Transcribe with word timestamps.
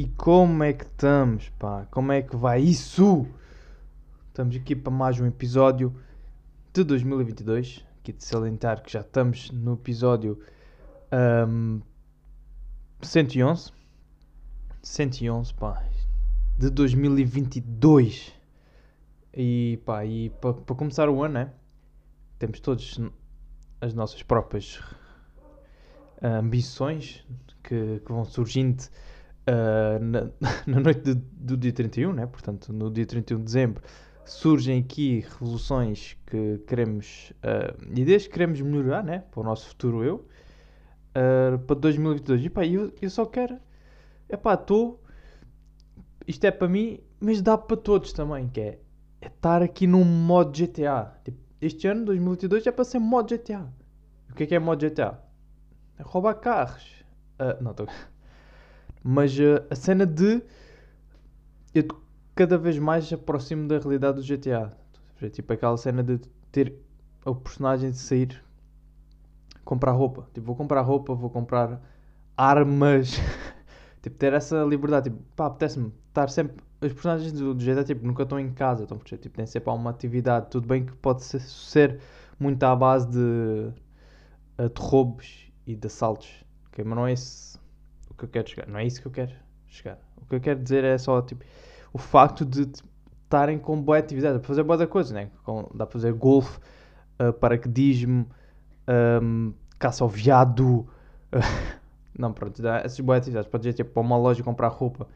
E 0.00 0.08
como 0.16 0.62
é 0.62 0.72
que 0.72 0.84
estamos, 0.84 1.50
pá? 1.58 1.86
Como 1.90 2.10
é 2.10 2.22
que 2.22 2.34
vai 2.34 2.62
isso? 2.62 3.26
Estamos 4.28 4.56
aqui 4.56 4.74
para 4.74 4.90
mais 4.90 5.20
um 5.20 5.26
episódio 5.26 5.94
de 6.72 6.82
2022. 6.84 7.84
Aqui 7.98 8.14
de 8.14 8.24
salientar 8.24 8.82
que 8.82 8.90
já 8.90 9.00
estamos 9.00 9.50
no 9.50 9.74
episódio 9.74 10.40
um, 11.46 11.82
111. 13.02 13.72
111, 14.82 15.52
pá. 15.52 15.84
De 16.56 16.70
2022. 16.70 18.32
E 19.34 19.82
pá, 19.84 20.06
e 20.06 20.30
para, 20.30 20.54
para 20.54 20.76
começar 20.76 21.10
o 21.10 21.22
ano, 21.22 21.34
né? 21.34 21.52
Temos 22.38 22.58
todos 22.60 22.98
as 23.82 23.92
nossas 23.92 24.22
próprias 24.22 24.80
ambições 26.22 27.22
que, 27.62 28.00
que 28.00 28.10
vão 28.10 28.24
surgindo 28.24 28.82
uh, 29.48 30.02
na, 30.02 30.30
na, 30.66 30.80
noite 30.80 31.00
de, 31.00 31.14
do 31.14 31.56
dia 31.56 31.72
31, 31.72 32.12
né? 32.12 32.26
portanto, 32.26 32.72
no 32.72 32.90
dia 32.90 33.06
31 33.06 33.38
de 33.38 33.44
dezembro, 33.44 33.82
surgem 34.24 34.80
aqui 34.80 35.20
revoluções 35.20 36.16
que 36.26 36.58
queremos, 36.66 37.32
uh, 37.44 37.98
ideias 37.98 38.26
que 38.26 38.32
queremos 38.32 38.60
melhorar 38.60 39.02
né? 39.02 39.24
para 39.30 39.40
o 39.40 39.44
nosso 39.44 39.68
futuro 39.68 40.04
eu, 40.04 40.26
uh, 41.10 41.58
para 41.58 41.76
2022. 41.76 42.44
E 42.44 42.50
pá, 42.50 42.66
eu, 42.66 42.92
eu 43.00 43.10
só 43.10 43.24
quero, 43.24 43.58
é 44.28 44.36
pá, 44.36 44.54
estou, 44.54 45.02
isto 46.26 46.44
é 46.44 46.50
para 46.50 46.68
mim, 46.68 47.00
mas 47.18 47.42
dá 47.42 47.58
para 47.58 47.76
todos 47.76 48.12
também, 48.12 48.48
que 48.48 48.60
é, 48.60 48.78
é 49.20 49.26
estar 49.26 49.62
aqui 49.62 49.86
num 49.86 50.04
modo 50.04 50.52
GTA. 50.52 51.14
Tipo, 51.24 51.38
este 51.60 51.86
ano, 51.86 52.06
2022, 52.06 52.66
é 52.66 52.72
para 52.72 52.84
ser 52.84 52.98
modo 52.98 53.34
GTA. 53.34 53.70
O 54.30 54.34
que 54.34 54.44
é 54.44 54.46
que 54.46 54.54
é 54.54 54.58
modo 54.58 54.88
GTA? 54.88 55.20
É 55.98 56.02
roubar 56.02 56.34
carros. 56.34 57.04
Uh, 57.38 57.62
não, 57.62 57.72
estou. 57.72 57.86
Mas 59.02 59.36
uh, 59.38 59.64
a 59.70 59.74
cena 59.74 60.06
de. 60.06 60.42
Eu 61.74 61.84
cada 62.34 62.56
vez 62.58 62.78
mais 62.78 63.12
aproximo 63.12 63.68
da 63.68 63.78
realidade 63.78 64.20
do 64.20 64.22
GTA. 64.22 64.72
Tipo 65.30 65.52
aquela 65.52 65.76
cena 65.76 66.02
de 66.02 66.18
ter 66.50 66.74
o 67.24 67.34
personagem 67.34 67.90
de 67.90 67.98
sair 67.98 68.42
comprar 69.64 69.92
roupa. 69.92 70.26
Tipo, 70.32 70.46
vou 70.46 70.56
comprar 70.56 70.80
roupa, 70.80 71.14
vou 71.14 71.30
comprar 71.30 71.80
armas. 72.36 73.12
tipo, 74.02 74.16
ter 74.16 74.32
essa 74.32 74.64
liberdade. 74.64 75.10
Tipo, 75.10 75.22
pá, 75.36 75.46
apetece-me 75.46 75.92
estar 76.08 76.28
sempre. 76.28 76.56
Os 76.80 76.92
personagens 76.92 77.32
do, 77.32 77.54
do 77.54 77.62
GTA 77.62 77.84
tipo, 77.84 78.06
nunca 78.06 78.22
estão 78.22 78.40
em 78.40 78.52
casa. 78.52 78.84
Estão, 78.84 78.98
tipo, 78.98 79.28
tem 79.30 79.46
sempre 79.46 79.70
uma 79.70 79.90
atividade. 79.90 80.48
Tudo 80.50 80.66
bem 80.66 80.86
que 80.86 80.92
pode 80.96 81.22
ser, 81.22 81.40
ser 81.40 82.00
muito 82.38 82.62
à 82.64 82.74
base 82.74 83.08
de, 83.10 83.70
eh, 84.58 84.68
de 84.68 84.80
roubos 84.80 85.52
e 85.66 85.76
de 85.76 85.86
assaltos. 85.86 86.44
Okay? 86.68 86.84
Mas 86.84 86.96
não 86.96 87.06
é 87.06 87.12
esse 87.12 87.59
que 88.20 88.24
eu 88.24 88.28
quero 88.28 88.50
chegar. 88.50 88.66
Não 88.68 88.78
é 88.78 88.86
isso 88.86 89.00
que 89.00 89.06
eu 89.06 89.12
quero 89.12 89.32
chegar. 89.66 89.98
O 90.16 90.26
que 90.26 90.34
eu 90.34 90.40
quero 90.40 90.62
dizer 90.62 90.84
é 90.84 90.98
só 90.98 91.20
tipo, 91.22 91.44
o 91.92 91.98
facto 91.98 92.44
de 92.44 92.70
estarem 93.24 93.58
com 93.58 93.80
boa 93.80 93.98
atividade. 93.98 94.34
Dá 94.34 94.40
para 94.40 94.48
fazer 94.48 94.62
boa 94.62 94.86
coisa, 94.86 95.14
né? 95.14 95.30
Com, 95.44 95.68
dá 95.74 95.86
para 95.86 95.92
fazer 95.92 96.12
golfe, 96.12 96.58
uh, 97.20 97.32
paraquedismo, 97.32 98.28
um, 99.22 99.52
caça 99.78 100.04
ao 100.04 100.08
veado. 100.08 100.80
Uh, 101.32 101.78
não, 102.18 102.32
pronto, 102.32 102.60
dá 102.60 102.78
essas 102.78 103.00
boas 103.00 103.18
atividades. 103.18 103.50
Podes 103.50 103.66
ir 103.66 103.72
tipo, 103.74 103.90
para 103.90 104.02
uma 104.02 104.16
loja 104.16 104.42
comprar 104.42 104.68
roupa. 104.68 105.06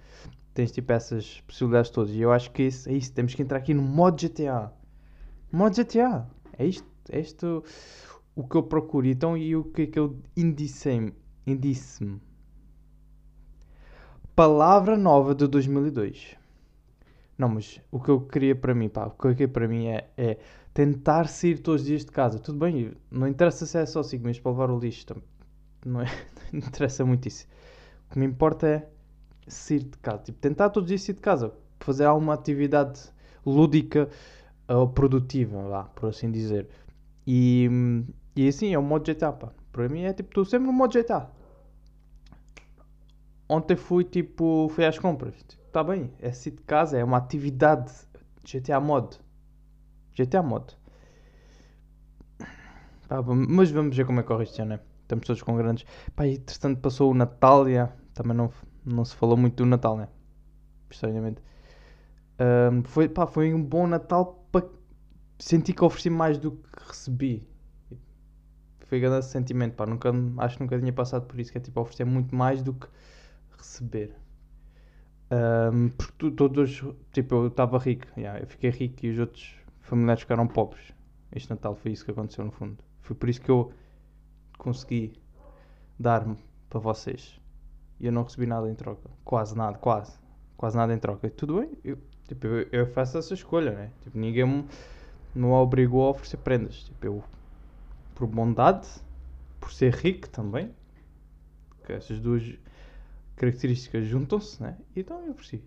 Tens 0.54 0.70
tipo 0.70 0.92
essas 0.92 1.40
possibilidades 1.42 1.90
todas. 1.90 2.12
E 2.12 2.20
eu 2.20 2.32
acho 2.32 2.50
que 2.52 2.62
isso, 2.62 2.88
é 2.88 2.92
isso. 2.92 3.12
Temos 3.12 3.34
que 3.34 3.42
entrar 3.42 3.58
aqui 3.58 3.74
no 3.74 3.82
modo 3.82 4.16
GTA. 4.16 4.72
Modo 5.50 5.74
GTA. 5.74 6.26
É 6.56 6.64
isto, 6.64 6.86
é 7.10 7.18
isto 7.18 7.64
o 8.36 8.46
que 8.46 8.56
eu 8.56 8.62
procuro. 8.62 9.06
Então, 9.06 9.36
e 9.36 9.56
o 9.56 9.64
que 9.64 9.82
é 9.82 9.86
que 9.86 9.98
eu 9.98 10.16
indicei-me? 10.36 11.12
Indice-me 11.44 12.20
palavra 14.34 14.96
nova 14.96 15.34
de 15.34 15.46
2002. 15.46 16.36
Não, 17.38 17.48
mas 17.48 17.80
o 17.90 18.00
que 18.00 18.08
eu 18.08 18.20
queria 18.20 18.54
para 18.54 18.74
mim, 18.74 18.88
pá, 18.88 19.06
o 19.06 19.10
que 19.10 19.26
eu 19.26 19.30
queria 19.30 19.48
para 19.48 19.68
mim 19.68 19.86
é, 19.86 20.08
é 20.16 20.38
tentar 20.72 21.28
sair 21.28 21.58
todos 21.58 21.82
os 21.82 21.86
dias 21.86 22.04
de 22.04 22.10
casa. 22.10 22.38
Tudo 22.38 22.58
bem, 22.58 22.92
não 23.10 23.28
interessa 23.28 23.66
se 23.66 23.78
é 23.78 23.86
só 23.86 24.02
5 24.02 24.22
minutos 24.22 24.40
para 24.40 24.52
levar 24.52 24.70
o 24.70 24.78
lixo, 24.78 25.06
não, 25.84 26.00
é, 26.00 26.06
não 26.52 26.60
interessa 26.60 27.04
muito 27.04 27.26
isso. 27.28 27.46
O 28.08 28.12
que 28.12 28.18
me 28.18 28.26
importa 28.26 28.66
é 28.66 28.88
sair 29.46 29.80
de 29.80 29.98
casa, 29.98 30.24
tipo, 30.24 30.38
tentar 30.38 30.70
todos 30.70 30.86
os 30.86 30.88
dias 30.88 31.02
sair 31.02 31.14
de 31.14 31.20
casa, 31.20 31.52
fazer 31.80 32.04
alguma 32.04 32.34
atividade 32.34 33.00
lúdica 33.44 34.08
ou 34.68 34.88
produtiva, 34.88 35.58
lá, 35.62 35.84
por 35.84 36.08
assim 36.08 36.30
dizer. 36.30 36.68
E, 37.26 37.68
e 38.34 38.48
assim, 38.48 38.74
é 38.74 38.78
o 38.78 38.82
modo 38.82 39.04
GTA, 39.04 39.32
pá. 39.32 39.52
Para 39.72 39.88
mim 39.88 40.02
é 40.02 40.12
tipo, 40.12 40.30
estou 40.30 40.44
sempre 40.44 40.66
no 40.66 40.72
modo 40.72 40.98
GTA 40.98 41.28
ontem 43.48 43.76
fui 43.76 44.04
tipo, 44.04 44.68
fui 44.74 44.84
às 44.84 44.98
compras. 44.98 45.34
Está 45.66 45.82
bem, 45.82 46.12
é 46.20 46.32
sair 46.32 46.52
de 46.52 46.62
casa, 46.62 46.98
é 46.98 47.04
uma 47.04 47.18
atividade. 47.18 47.92
GTA 48.44 48.78
Mod. 48.80 49.18
GTA 50.14 50.42
Mod. 50.42 50.76
Pá, 53.08 53.22
mas 53.22 53.70
vamos 53.70 53.96
ver 53.96 54.06
como 54.06 54.20
é 54.20 54.22
que 54.22 54.28
corre 54.28 54.48
ano, 54.58 54.70
né? 54.70 54.80
Estamos 55.02 55.26
todos 55.26 55.42
com 55.42 55.56
grandes. 55.56 55.86
Pá, 56.14 56.26
entretanto 56.26 56.80
passou 56.80 57.10
o 57.10 57.14
Natal, 57.14 57.68
já. 57.70 57.92
também 58.14 58.36
não, 58.36 58.50
não 58.84 59.04
se 59.04 59.14
falou 59.14 59.36
muito 59.36 59.56
do 59.56 59.66
Natal, 59.66 59.96
né? 59.96 60.08
Estranhamente. 60.90 61.42
Um, 62.38 62.82
foi, 62.84 63.08
pá, 63.08 63.26
foi 63.26 63.54
um 63.54 63.62
bom 63.62 63.86
Natal 63.86 64.46
para 64.50 64.66
senti 65.38 65.72
que 65.72 65.84
ofereci 65.84 66.10
mais 66.10 66.38
do 66.38 66.52
que 66.52 66.88
recebi. 66.88 67.48
Foi 68.86 69.00
grande 69.00 69.26
sentimento, 69.26 69.74
pá. 69.74 69.86
Nunca, 69.86 70.12
acho 70.38 70.56
que 70.56 70.62
nunca 70.62 70.78
tinha 70.78 70.92
passado 70.92 71.26
por 71.26 71.38
isso, 71.38 71.52
que 71.52 71.58
é 71.58 71.60
tipo 71.60 71.80
oferecer 71.80 72.04
muito 72.04 72.34
mais 72.34 72.62
do 72.62 72.74
que 72.74 72.86
receber. 73.56 74.14
Um, 75.30 75.88
porque 75.90 76.12
tu, 76.18 76.30
todos, 76.30 76.84
tipo, 77.12 77.34
eu 77.34 77.46
estava 77.48 77.78
rico, 77.78 78.06
yeah, 78.16 78.40
eu 78.40 78.46
fiquei 78.46 78.70
rico 78.70 79.06
e 79.06 79.10
os 79.10 79.18
outros 79.18 79.54
familiares 79.80 80.22
ficaram 80.22 80.46
pobres. 80.46 80.92
Este 81.32 81.50
Natal 81.50 81.74
foi 81.74 81.92
isso 81.92 82.04
que 82.04 82.10
aconteceu 82.10 82.44
no 82.44 82.52
fundo. 82.52 82.78
Foi 83.00 83.16
por 83.16 83.28
isso 83.28 83.40
que 83.40 83.50
eu 83.50 83.72
consegui 84.58 85.12
dar-me 85.98 86.36
para 86.68 86.78
vocês. 86.78 87.40
E 87.98 88.06
eu 88.06 88.12
não 88.12 88.22
recebi 88.22 88.46
nada 88.46 88.70
em 88.70 88.74
troca. 88.74 89.10
Quase 89.24 89.56
nada, 89.56 89.78
quase. 89.78 90.12
Quase 90.56 90.76
nada 90.76 90.94
em 90.94 90.98
troca. 90.98 91.26
E 91.26 91.30
tudo 91.30 91.60
bem, 91.60 91.72
eu, 91.82 91.98
tipo, 92.28 92.46
eu, 92.46 92.68
eu, 92.70 92.86
faço 92.86 93.18
essa 93.18 93.34
escolha, 93.34 93.72
né? 93.72 93.90
Tipo, 94.02 94.18
ninguém 94.18 94.46
me, 94.46 94.64
me 95.34 95.46
obrigou 95.46 96.06
a 96.06 96.10
oferecer 96.10 96.36
prendas. 96.38 96.84
Tipo, 96.84 97.06
eu, 97.06 97.24
por 98.14 98.28
bondade, 98.28 98.88
por 99.60 99.72
ser 99.72 99.92
rico 99.94 100.28
também, 100.28 100.70
que 101.84 101.92
essas 101.92 102.20
duas 102.20 102.56
características 103.36 104.06
juntam-se, 104.06 104.62
né? 104.62 104.78
Então 104.94 105.20
eu 105.24 105.32
ofereci. 105.32 105.62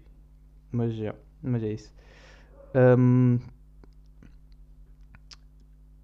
Mas, 0.71 0.93
já, 0.93 1.15
mas 1.41 1.63
é 1.63 1.73
isso. 1.73 1.93
Um, 2.75 3.39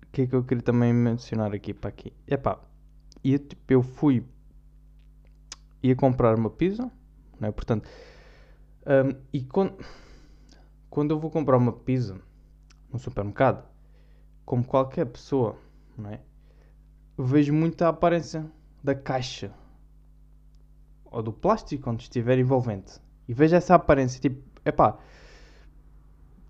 o 0.01 0.11
que 0.11 0.23
é 0.23 0.27
que 0.27 0.35
eu 0.35 0.43
queria 0.43 0.63
também 0.63 0.93
mencionar 0.93 1.53
aqui 1.53 1.73
para 1.73 1.89
aqui? 1.89 2.13
É 2.27 2.37
pá, 2.37 2.59
e 3.23 3.37
tipo, 3.37 3.61
eu 3.73 3.81
fui 3.81 4.25
ia 5.81 5.95
comprar 5.95 6.37
uma 6.37 6.49
pizza, 6.49 6.89
né? 7.39 7.51
Portanto, 7.51 7.89
um, 8.85 9.21
e 9.33 9.43
quando, 9.43 9.77
quando 10.89 11.11
eu 11.11 11.19
vou 11.19 11.29
comprar 11.29 11.57
uma 11.57 11.73
pizza 11.73 12.17
no 12.91 12.97
supermercado, 12.97 13.67
como 14.45 14.63
qualquer 14.63 15.05
pessoa, 15.05 15.57
não 15.97 16.09
é? 16.09 16.21
vejo 17.17 17.53
muito 17.53 17.81
a 17.83 17.89
aparência 17.89 18.49
da 18.83 18.95
caixa 18.95 19.53
ou 21.13 21.23
do 21.23 21.31
plástico 21.31 21.89
onde 21.89 22.03
estiver 22.03 22.37
envolvente. 22.37 22.99
E 23.27 23.33
vejo 23.33 23.55
essa 23.55 23.75
aparência, 23.75 24.19
tipo, 24.19 24.41
epá, 24.65 24.97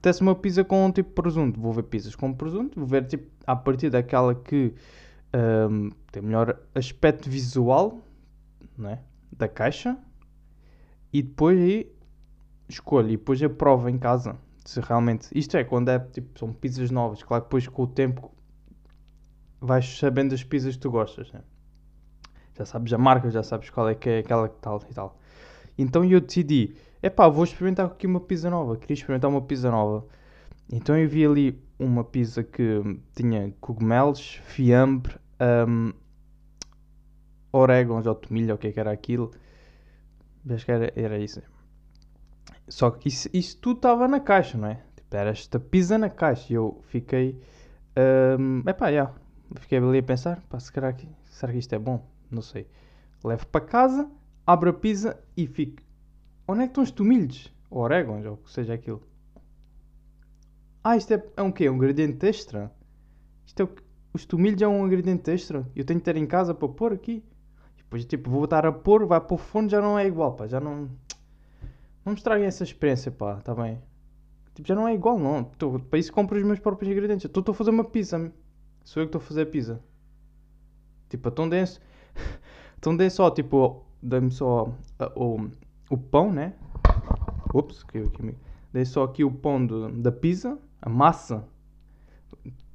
tesse 0.02 0.22
uma 0.22 0.34
pizza 0.36 0.64
com 0.64 0.86
um 0.86 0.92
tipo 0.92 1.12
presunto, 1.22 1.60
vou 1.60 1.74
ver 1.74 1.84
pizzas 1.84 2.16
com 2.16 2.34
presunto, 2.34 2.80
vou 2.80 2.88
ver 2.88 3.06
tipo, 3.06 3.30
a 3.46 3.56
partir 3.56 3.90
daquela 3.90 4.34
que 4.34 4.74
um, 5.70 5.90
tem 6.12 6.24
melhor 6.24 6.60
aspecto 6.74 7.30
visual 7.30 8.00
né, 8.78 9.00
da 9.32 9.48
caixa. 9.48 9.98
E 11.12 11.22
depois 11.22 11.60
aí 11.60 11.92
escolho 12.68 13.10
e 13.10 13.18
depois 13.18 13.42
eu 13.42 13.50
provo 13.50 13.90
em 13.90 13.98
casa 13.98 14.36
se 14.66 14.80
realmente, 14.80 15.28
isto 15.36 15.58
é, 15.58 15.64
quando 15.64 15.90
é 15.90 16.00
tipo, 16.00 16.40
são 16.40 16.54
pizzas 16.54 16.90
novas, 16.90 17.22
claro 17.22 17.44
que 17.44 17.48
depois 17.48 17.68
com 17.68 17.84
o 17.84 17.88
tempo 17.88 18.32
vais 19.60 19.98
sabendo 19.98 20.34
as 20.34 20.44
pizzas 20.44 20.76
que 20.76 20.82
tu 20.82 20.92
gostas, 20.92 21.32
né? 21.32 21.42
Já 22.58 22.66
sabes 22.66 22.94
a 22.94 22.98
marca, 22.98 23.30
já 23.30 23.44
sabes 23.44 23.70
qual 23.70 23.90
é 23.90 23.96
que 23.96 24.10
é 24.10 24.20
aquela 24.20 24.48
que 24.50 24.56
tal 24.62 24.82
e 24.90 24.94
tal. 24.94 25.18
Então 25.78 26.06
eu 26.06 26.22
decidi, 26.22 26.76
epá, 27.02 27.28
vou 27.28 27.44
experimentar 27.44 27.88
aqui 27.88 28.06
uma 28.06 28.20
pizza 28.20 28.50
nova, 28.50 28.78
queria 28.78 28.94
experimentar 28.94 29.30
uma 29.30 29.42
pizza 29.42 29.72
nova. 29.72 30.06
Então 30.72 30.98
eu 30.98 31.08
vi 31.08 31.26
ali 31.26 31.62
uma 31.80 32.04
pizza 32.04 32.44
que 32.44 32.82
tinha 33.16 33.54
cogumelos, 33.60 34.40
fiambre, 34.46 35.16
um, 35.68 35.94
orégãos 37.52 38.06
ou 38.06 38.16
tomilho, 38.16 38.56
o 38.56 38.58
que 38.58 38.68
é 38.68 38.72
que 38.72 38.80
era 38.80 38.92
aquilo. 38.92 39.32
Acho 40.50 40.66
que 40.66 40.72
era, 40.72 40.94
era 40.96 41.18
isso. 41.20 41.42
Só 42.68 42.92
que 42.92 43.08
isso, 43.08 43.30
isso 43.34 43.58
tudo 43.58 43.78
estava 43.78 44.08
na 44.08 44.20
caixa, 44.20 44.58
não 44.58 44.68
é? 44.68 44.80
Tipo, 44.96 45.16
era 45.16 45.30
esta 45.30 45.60
pizza 45.60 45.98
na 45.98 46.10
caixa 46.10 46.52
e 46.52 46.56
eu 46.56 46.82
fiquei... 46.88 47.40
Um, 48.40 48.60
epá, 48.68 48.88
já. 48.88 48.92
Yeah. 48.92 49.14
Fiquei 49.56 49.78
ali 49.78 50.00
a 50.00 50.04
pensar, 50.04 50.42
pá, 50.50 50.60
será 50.60 50.92
que, 50.94 51.08
será 51.26 51.52
que 51.52 51.60
isto 51.60 51.74
é 51.74 51.80
bom? 51.80 52.04
Não 52.34 52.42
sei. 52.42 52.68
Levo 53.24 53.48
para 53.48 53.66
casa, 53.66 54.12
abro 54.46 54.72
a 54.72 54.74
pizza 54.74 55.22
e 55.38 55.48
fico. 55.48 55.82
Onde 56.48 56.62
é 56.62 56.64
que 56.64 56.72
estão 56.72 56.84
os 56.84 56.92
tomilhos? 56.92 57.54
Ou 57.70 57.82
orégãos, 57.82 58.26
ou 58.26 58.34
o 58.34 58.38
que 58.38 58.52
seja 58.52 58.74
aquilo. 58.74 59.02
Ah, 60.84 60.98
isto 60.98 61.14
é, 61.14 61.24
é 61.38 61.42
um 61.42 61.52
quê? 61.52 61.70
Um 61.70 61.76
ingrediente 61.76 62.26
extra? 62.26 62.72
Isto 63.46 63.62
é 63.62 63.64
o, 63.66 63.70
os 64.14 64.26
tomilhos 64.26 64.62
é 64.62 64.68
um 64.68 64.86
ingrediente 64.86 65.32
extra. 65.32 65.66
Eu 65.76 65.86
tenho 65.86 66.00
que 66.00 66.06
ter 66.06 66.18
em 66.18 66.26
casa 66.26 66.54
para 66.54 66.68
pôr 66.68 66.92
aqui. 66.92 67.24
Depois, 67.78 68.04
tipo, 68.04 68.30
vou 68.30 68.44
estar 68.44 68.66
a 68.66 68.72
pôr, 68.72 69.06
vai 69.06 69.22
para 69.22 69.34
o 69.34 69.38
forno, 69.38 69.70
já 69.70 69.82
não 69.82 69.98
é 69.98 70.06
igual, 70.06 70.34
pá. 70.34 70.48
Já 70.48 70.60
não... 70.60 70.90
Não 72.04 72.12
me 72.12 72.16
estraguem 72.16 72.46
essa 72.46 72.64
experiência, 72.64 73.12
pá. 73.12 73.38
Está 73.38 73.56
bem? 73.56 73.82
Tipo, 74.54 74.68
já 74.68 74.76
não 74.76 74.88
é 74.88 74.94
igual, 74.94 75.18
não. 75.18 75.44
Tô, 75.44 75.80
para 75.80 76.00
isso 76.00 76.12
compro 76.12 76.38
os 76.38 76.44
meus 76.44 76.60
próprios 76.60 76.92
ingredientes. 76.92 77.26
Estou 77.26 77.44
a 77.48 77.54
fazer 77.54 77.70
uma 77.70 77.86
pizza. 77.86 78.34
Sou 78.84 79.02
eu 79.02 79.08
que 79.08 79.10
estou 79.10 79.22
a 79.22 79.24
fazer 79.24 79.44
a 79.44 79.46
pizza. 79.46 79.82
Tipo, 81.08 81.30
então 81.30 81.48
dê 81.48 81.64
então 82.78 82.96
dê 82.96 83.10
só, 83.10 83.30
tipo, 83.30 83.86
dê-me 84.02 84.32
só 84.32 84.66
uh, 84.66 85.12
o, 85.16 85.50
o 85.90 85.98
pão, 85.98 86.32
né? 86.32 86.54
Ups, 87.54 87.84
caiu 87.84 88.08
aqui. 88.08 88.36
Dei 88.72 88.86
só 88.86 89.04
aqui 89.04 89.24
o 89.24 89.32
pão 89.32 89.66
do, 89.66 89.92
da 89.92 90.12
pizza, 90.12 90.58
a 90.82 90.90
massa. 90.90 91.48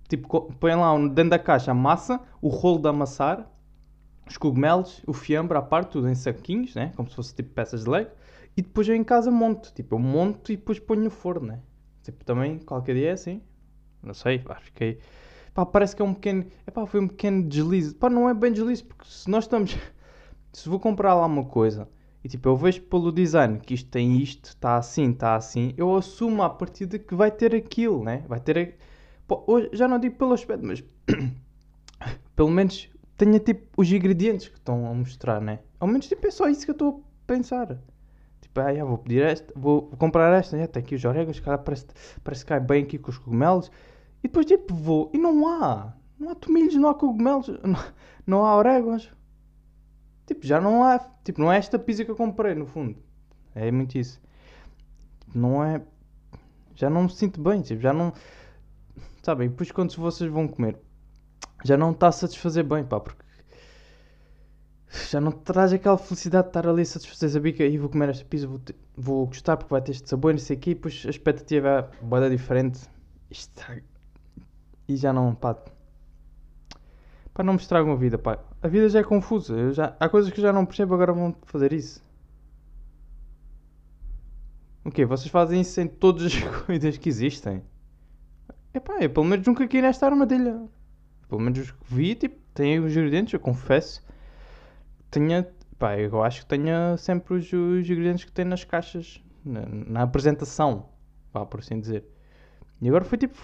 Tipo, 0.08 0.52
põe 0.54 0.74
lá 0.74 0.96
dentro 1.08 1.30
da 1.30 1.38
caixa 1.38 1.72
a 1.72 1.74
massa, 1.74 2.20
o 2.40 2.48
rolo 2.48 2.78
de 2.78 2.88
amassar, 2.88 3.50
os 4.26 4.36
cogumelos, 4.36 5.02
o 5.06 5.12
fiambre 5.12 5.58
à 5.58 5.62
parte, 5.62 5.90
tudo 5.90 6.08
em 6.08 6.14
saquinhos, 6.14 6.74
né? 6.74 6.92
Como 6.96 7.08
se 7.08 7.16
fosse 7.16 7.34
tipo 7.34 7.50
peças 7.50 7.84
de 7.84 7.90
Lego. 7.90 8.10
E 8.56 8.62
depois 8.62 8.88
eu 8.88 8.94
em 8.94 9.04
casa 9.04 9.30
monto. 9.30 9.72
Tipo, 9.74 9.96
eu 9.96 9.98
monto 9.98 10.52
e 10.52 10.56
depois 10.56 10.78
ponho 10.78 11.02
no 11.02 11.10
forno, 11.10 11.48
né? 11.48 11.60
Tipo, 12.02 12.24
também 12.24 12.58
qualquer 12.58 12.94
dia 12.94 13.10
é 13.10 13.12
assim. 13.12 13.42
Não 14.02 14.14
sei, 14.14 14.38
pá, 14.38 14.56
fiquei. 14.56 14.98
Pá, 15.54 15.66
parece 15.66 15.94
que 15.96 16.02
é 16.02 16.04
um 16.04 16.14
pequeno. 16.14 16.46
É 16.66 16.70
pá, 16.70 16.86
foi 16.86 17.00
um 17.00 17.08
pequeno 17.08 17.42
deslize. 17.42 17.94
Pá, 17.94 18.08
não 18.08 18.28
é 18.28 18.34
bem 18.34 18.52
deslize, 18.52 18.84
porque 18.84 19.04
se 19.06 19.28
nós 19.30 19.44
estamos. 19.44 19.76
se 20.52 20.68
vou 20.68 20.80
comprar 20.80 21.14
lá 21.14 21.26
uma 21.26 21.44
coisa 21.44 21.88
e 22.22 22.28
tipo, 22.28 22.48
eu 22.48 22.56
vejo 22.56 22.82
pelo 22.82 23.12
design 23.12 23.58
que 23.60 23.74
isto 23.74 23.88
tem 23.90 24.20
isto, 24.20 24.46
está 24.46 24.76
assim, 24.76 25.10
está 25.12 25.36
assim, 25.36 25.72
eu 25.76 25.94
assumo 25.96 26.42
a 26.42 26.50
partir 26.50 26.86
de 26.86 26.98
que 26.98 27.14
vai 27.14 27.30
ter 27.30 27.54
aquilo, 27.54 28.02
né? 28.02 28.24
Vai 28.28 28.40
ter. 28.40 28.76
Hoje, 29.46 29.70
já 29.72 29.86
não 29.86 29.98
digo 29.98 30.16
pelo 30.16 30.32
aspecto, 30.32 30.66
mas. 30.66 30.82
pelo 32.34 32.50
menos 32.50 32.88
tenha 33.16 33.38
tipo 33.38 33.66
os 33.76 33.90
ingredientes 33.90 34.48
que 34.48 34.58
estão 34.58 34.86
a 34.86 34.94
mostrar, 34.94 35.40
né? 35.40 35.60
Ao 35.78 35.86
menos 35.86 36.08
tipo, 36.08 36.26
é 36.26 36.30
só 36.30 36.48
isso 36.48 36.64
que 36.64 36.70
eu 36.70 36.74
estou 36.74 37.04
a 37.04 37.26
pensar. 37.26 37.78
Tipo, 38.40 38.60
ah, 38.60 38.74
já, 38.74 38.84
vou 38.84 38.98
pedir 38.98 39.22
esta, 39.22 39.52
vou 39.56 39.82
comprar 39.98 40.36
esta, 40.36 40.58
já, 40.58 40.66
tem 40.66 40.82
aqui 40.82 40.94
os 40.94 41.04
orégãos, 41.04 41.40
cara, 41.40 41.58
parece, 41.58 41.86
parece 42.22 42.44
que 42.44 42.48
cai 42.48 42.60
bem 42.60 42.82
aqui 42.82 42.98
com 42.98 43.10
os 43.10 43.18
cogumelos. 43.18 43.70
Depois 44.28 44.44
tipo 44.44 44.74
vou, 44.74 45.10
e 45.14 45.18
não 45.18 45.48
há, 45.48 45.94
não 46.20 46.28
há 46.30 46.34
tomilhos, 46.34 46.74
não 46.74 46.90
há 46.90 46.94
cogumelos, 46.94 47.48
não, 47.48 47.82
não 48.26 48.44
há 48.44 48.56
orégãos. 48.56 49.10
Tipo, 50.26 50.46
já 50.46 50.60
não 50.60 50.84
há. 50.84 50.98
Tipo, 51.24 51.40
não 51.40 51.50
é 51.50 51.56
esta 51.56 51.78
pizza 51.78 52.04
que 52.04 52.10
eu 52.10 52.14
comprei, 52.14 52.54
no 52.54 52.66
fundo. 52.66 52.94
É 53.54 53.70
muito 53.72 53.96
isso. 53.96 54.20
Não 55.34 55.64
é. 55.64 55.80
Já 56.74 56.90
não 56.90 57.04
me 57.04 57.10
sinto 57.10 57.40
bem, 57.40 57.62
tipo, 57.62 57.80
já 57.80 57.94
não. 57.94 58.12
Sabem, 59.22 59.48
depois 59.48 59.72
quando 59.72 59.96
vocês 59.96 60.30
vão 60.30 60.46
comer, 60.46 60.78
já 61.64 61.78
não 61.78 61.92
está 61.92 62.08
a 62.08 62.12
satisfazer 62.12 62.64
bem, 62.64 62.84
pá, 62.84 63.00
porque. 63.00 63.24
Já 65.10 65.22
não 65.22 65.32
traz 65.32 65.72
aquela 65.72 65.96
felicidade 65.96 66.44
de 66.44 66.50
estar 66.50 66.68
ali 66.68 66.82
a 66.82 66.84
satisfazer 66.84 67.40
a 67.40 67.42
bica 67.42 67.64
e 67.64 67.78
vou 67.78 67.88
comer 67.88 68.10
esta 68.10 68.26
pizza, 68.26 68.46
vou, 68.46 68.60
vou 68.94 69.26
gostar 69.26 69.56
porque 69.56 69.70
vai 69.70 69.80
ter 69.80 69.92
este 69.92 70.08
sabor, 70.08 70.32
não 70.32 70.38
sei 70.38 70.56
o 70.56 70.60
quê, 70.60 70.70
e 70.72 70.74
depois 70.74 71.02
a 71.06 71.10
expectativa 71.10 71.90
é 71.98 72.04
boa 72.04 72.28
diferente. 72.28 72.80
Isto 73.30 73.58
está... 73.58 73.97
E 74.88 74.96
já 74.96 75.12
não, 75.12 75.34
pá, 75.34 75.56
Pá, 77.38 77.44
não 77.44 77.52
me 77.52 77.60
estragam 77.60 77.92
a 77.92 77.94
vida, 77.94 78.18
pá. 78.18 78.36
A 78.60 78.66
vida 78.66 78.88
já 78.88 78.98
é 78.98 79.04
confusa. 79.04 79.54
Eu 79.54 79.72
já... 79.72 79.96
Há 80.00 80.08
coisas 80.08 80.28
que 80.32 80.40
eu 80.40 80.42
já 80.42 80.52
não 80.52 80.66
percebo, 80.66 80.92
agora 80.92 81.12
vão 81.12 81.36
fazer 81.44 81.72
isso. 81.72 82.02
O 84.84 84.90
quê? 84.90 85.04
Vocês 85.04 85.30
fazem 85.30 85.60
isso 85.60 85.80
em 85.80 85.86
todas 85.86 86.26
as 86.26 86.34
coisas 86.66 86.98
que 86.98 87.08
existem? 87.08 87.62
Epá, 88.74 88.98
eu 89.00 89.08
pelo 89.08 89.24
menos 89.24 89.46
nunca 89.46 89.68
caí 89.68 89.80
nesta 89.80 90.06
armadilha. 90.06 90.66
Pelo 91.28 91.40
menos 91.40 91.60
os 91.60 91.70
que 91.70 91.78
vi, 91.86 92.16
tipo, 92.16 92.40
tem 92.52 92.80
os 92.80 92.90
ingredientes, 92.90 93.32
eu 93.32 93.38
confesso. 93.38 94.04
Tenha, 95.08 95.48
pá, 95.78 95.96
eu 95.96 96.20
acho 96.24 96.40
que 96.40 96.46
tenha 96.46 96.96
sempre 96.96 97.34
os, 97.34 97.44
os 97.52 97.88
ingredientes 97.88 98.24
que 98.24 98.32
tem 98.32 98.44
nas 98.44 98.64
caixas, 98.64 99.22
na, 99.44 99.64
na 99.64 100.02
apresentação, 100.02 100.88
pá, 101.32 101.46
por 101.46 101.60
assim 101.60 101.78
dizer. 101.78 102.04
E 102.80 102.88
agora 102.88 103.04
foi 103.04 103.16
tipo, 103.16 103.38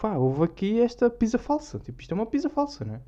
pá, 0.00 0.16
houve 0.16 0.44
aqui 0.44 0.80
esta 0.80 1.10
pizza 1.10 1.38
falsa. 1.38 1.78
Tipo, 1.78 2.00
isto 2.00 2.12
é 2.12 2.14
uma 2.14 2.26
pizza 2.26 2.48
falsa, 2.48 2.84
não 2.84 2.94
é? 2.94 3.00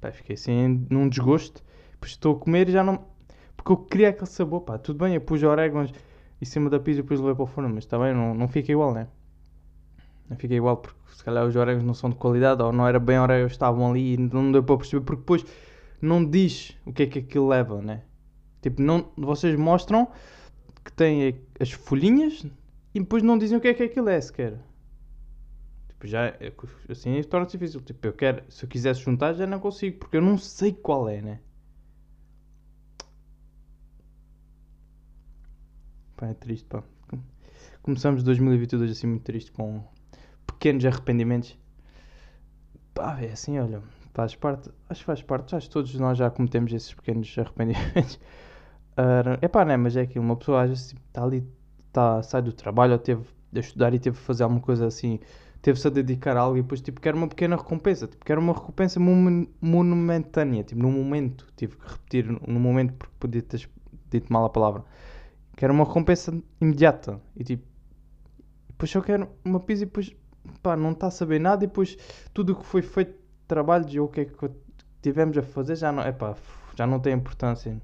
Pá, 0.00 0.12
fiquei 0.12 0.34
assim 0.34 0.86
num 0.90 1.08
desgosto. 1.08 1.62
Depois 1.92 2.12
estou 2.12 2.36
a 2.36 2.38
comer 2.38 2.68
e 2.68 2.72
já 2.72 2.84
não. 2.84 3.04
Porque 3.56 3.72
eu 3.72 3.76
queria 3.76 4.08
aquele 4.10 4.26
sabor, 4.26 4.62
pá. 4.62 4.78
Tudo 4.78 4.98
bem, 4.98 5.14
eu 5.14 5.20
pus 5.20 5.42
orégãos 5.42 5.92
em 6.40 6.44
cima 6.44 6.70
da 6.70 6.78
pizza 6.80 7.00
e 7.00 7.02
depois 7.02 7.20
levei 7.20 7.34
para 7.34 7.44
o 7.44 7.46
forno, 7.46 7.74
mas 7.74 7.84
também 7.86 8.14
não, 8.14 8.34
não 8.34 8.48
fica 8.48 8.72
igual, 8.72 8.94
né? 8.94 9.08
Não 10.28 10.36
fica 10.36 10.54
igual 10.54 10.76
porque 10.76 10.98
se 11.12 11.24
calhar 11.24 11.44
os 11.44 11.56
orégãos 11.56 11.84
não 11.84 11.92
são 11.92 12.08
de 12.08 12.16
qualidade 12.16 12.62
ou 12.62 12.72
não 12.72 12.86
era 12.86 12.98
bem 12.98 13.18
orégãos 13.18 13.52
estavam 13.52 13.90
ali 13.90 14.14
e 14.14 14.16
não 14.16 14.52
deu 14.52 14.62
para 14.62 14.76
perceber 14.76 15.04
porque 15.04 15.20
depois 15.20 15.44
não 16.00 16.24
diz 16.24 16.78
o 16.86 16.92
que 16.92 17.02
é 17.02 17.06
que 17.06 17.18
aquilo 17.18 17.48
leva, 17.48 17.82
né? 17.82 18.02
Tipo, 18.62 18.80
não, 18.80 19.10
vocês 19.16 19.56
mostram 19.56 20.08
que 20.84 20.92
tem 20.92 21.40
as 21.58 21.72
folhinhas 21.72 22.46
e 22.94 23.00
depois 23.00 23.22
não 23.22 23.38
dizem 23.38 23.58
o 23.58 23.60
que 23.60 23.68
é 23.68 23.74
que 23.74 23.82
aquilo 23.82 24.08
é 24.08 24.20
sequer. 24.20 24.58
Tipo, 25.88 26.06
já, 26.06 26.26
é 26.26 26.52
assim 26.88 27.22
torna-se 27.22 27.56
difícil. 27.56 27.80
Tipo, 27.80 28.06
eu 28.08 28.12
quero, 28.12 28.42
se 28.50 28.64
eu 28.64 28.68
quisesse 28.68 29.00
juntar, 29.00 29.34
já 29.34 29.46
não 29.46 29.60
consigo, 29.60 29.98
porque 29.98 30.16
eu 30.16 30.22
não 30.22 30.38
sei 30.38 30.72
qual 30.72 31.08
é, 31.08 31.20
né? 31.20 31.40
Pá, 36.16 36.28
é 36.28 36.34
triste, 36.34 36.66
pá. 36.66 36.82
Começamos 37.82 38.22
2022 38.22 38.90
assim 38.90 39.06
muito 39.06 39.22
triste, 39.22 39.52
com 39.52 39.82
pequenos 40.46 40.84
arrependimentos. 40.84 41.56
Pá, 42.92 43.20
é 43.20 43.32
assim, 43.32 43.58
olha, 43.58 43.82
faz 44.12 44.34
parte, 44.34 44.70
acho 44.88 45.00
que 45.00 45.06
faz 45.06 45.22
parte, 45.22 45.54
acho 45.54 45.66
que 45.68 45.72
todos 45.72 45.94
nós 45.94 46.18
já 46.18 46.30
cometemos 46.30 46.72
esses 46.72 46.92
pequenos 46.92 47.34
arrependimentos. 47.38 48.16
Uh, 48.98 49.38
é 49.40 49.48
pá, 49.48 49.64
né? 49.64 49.76
Mas 49.76 49.96
é 49.96 50.02
aquilo, 50.02 50.24
uma 50.24 50.36
pessoa 50.36 50.62
às 50.62 50.68
vezes 50.68 50.86
está 50.86 50.96
tipo, 51.22 51.24
ali, 51.24 51.59
tá, 51.92 52.22
sai 52.22 52.42
do 52.42 52.52
trabalho 52.52 52.92
ou 52.92 52.98
teve 52.98 53.22
de 53.52 53.60
estudar 53.60 53.92
e 53.94 53.98
teve 53.98 54.16
de 54.16 54.22
fazer 54.22 54.44
alguma 54.44 54.60
coisa 54.60 54.86
assim 54.86 55.18
teve-se 55.62 55.86
a 55.86 55.90
dedicar 55.90 56.36
a 56.36 56.40
algo 56.40 56.56
e 56.56 56.62
depois 56.62 56.80
tipo, 56.80 57.00
quer 57.00 57.14
uma 57.14 57.28
pequena 57.28 57.56
recompensa, 57.56 58.06
tipo, 58.06 58.24
quer 58.24 58.38
uma 58.38 58.52
recompensa 58.52 58.98
monumentânea, 58.98 60.64
tipo, 60.64 60.80
no 60.80 60.90
momento, 60.90 61.46
tive 61.56 61.76
que 61.76 61.86
repetir 61.86 62.26
no 62.26 62.58
momento 62.58 62.94
porque 62.94 63.14
podia 63.18 63.42
ter 63.42 63.68
dito 64.10 64.32
mal 64.32 64.44
a 64.44 64.50
palavra, 64.50 64.84
quero 65.56 65.72
uma 65.72 65.84
recompensa 65.84 66.32
imediata 66.60 67.20
e 67.36 67.44
tipo, 67.44 67.64
depois 68.68 68.94
eu 68.94 69.02
quero 69.02 69.28
uma 69.44 69.60
pizza 69.60 69.82
e 69.82 69.86
depois, 69.86 70.14
pá, 70.62 70.76
não 70.76 70.92
está 70.92 71.08
a 71.08 71.10
saber 71.10 71.38
nada 71.38 71.64
e 71.64 71.66
depois 71.66 71.96
tudo 72.32 72.54
o 72.54 72.56
que 72.56 72.64
foi 72.64 72.82
feito 72.82 73.12
de 73.12 73.46
trabalhos 73.46 73.94
ou 73.96 74.06
o 74.06 74.08
que 74.08 74.22
é 74.22 74.24
que 74.24 74.50
tivemos 75.02 75.36
a 75.36 75.42
fazer 75.42 75.76
já 75.76 75.92
não, 75.92 76.02
é 76.02 76.12
pá, 76.12 76.34
já 76.74 76.86
não 76.86 76.98
tem 76.98 77.12
importância, 77.12 77.78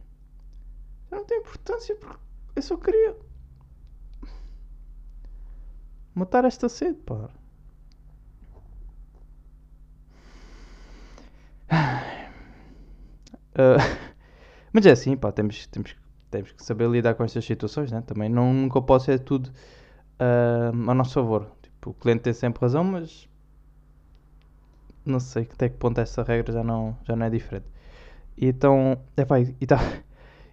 já 1.11 1.17
não 1.17 1.25
tem 1.25 1.39
importância 1.39 1.95
porque 1.97 2.19
eu 2.57 2.63
só 2.63 2.77
queria 2.79 3.15
matar 6.17 6.45
esta 6.47 6.69
sede, 6.69 6.99
pá. 7.03 7.29
Uh, 13.53 13.79
mas 14.73 14.87
é 14.87 14.91
assim, 14.91 15.17
pá, 15.17 15.31
temos, 15.31 15.67
temos, 15.67 15.95
temos 16.31 16.53
que 16.53 16.65
saber 16.65 16.89
lidar 16.89 17.15
com 17.15 17.23
estas 17.25 17.45
situações, 17.45 17.93
né? 17.93 18.03
Também 18.03 18.29
não, 18.29 18.53
nunca 18.53 18.81
pode 18.81 19.05
ser 19.05 19.19
tudo 19.21 19.51
uh, 20.19 20.91
a 20.91 20.95
nosso 20.95 21.13
favor. 21.15 21.51
Tipo, 21.63 21.91
o 21.91 21.95
cliente 21.95 22.23
tem 22.23 22.33
sempre 22.33 22.63
razão, 22.63 22.83
mas 22.83 23.29
não 25.05 25.21
sei 25.21 25.49
até 25.53 25.69
que 25.69 25.77
ponto 25.77 26.01
essa 26.01 26.23
regra 26.23 26.53
já 26.53 26.65
não, 26.65 26.97
já 27.05 27.15
não 27.15 27.27
é 27.27 27.31
diferente. 27.31 27.67
E 28.37 28.47
então, 28.47 29.01
é 29.17 29.25
pá, 29.25 29.41
e, 29.41 29.67
tá, 29.67 29.79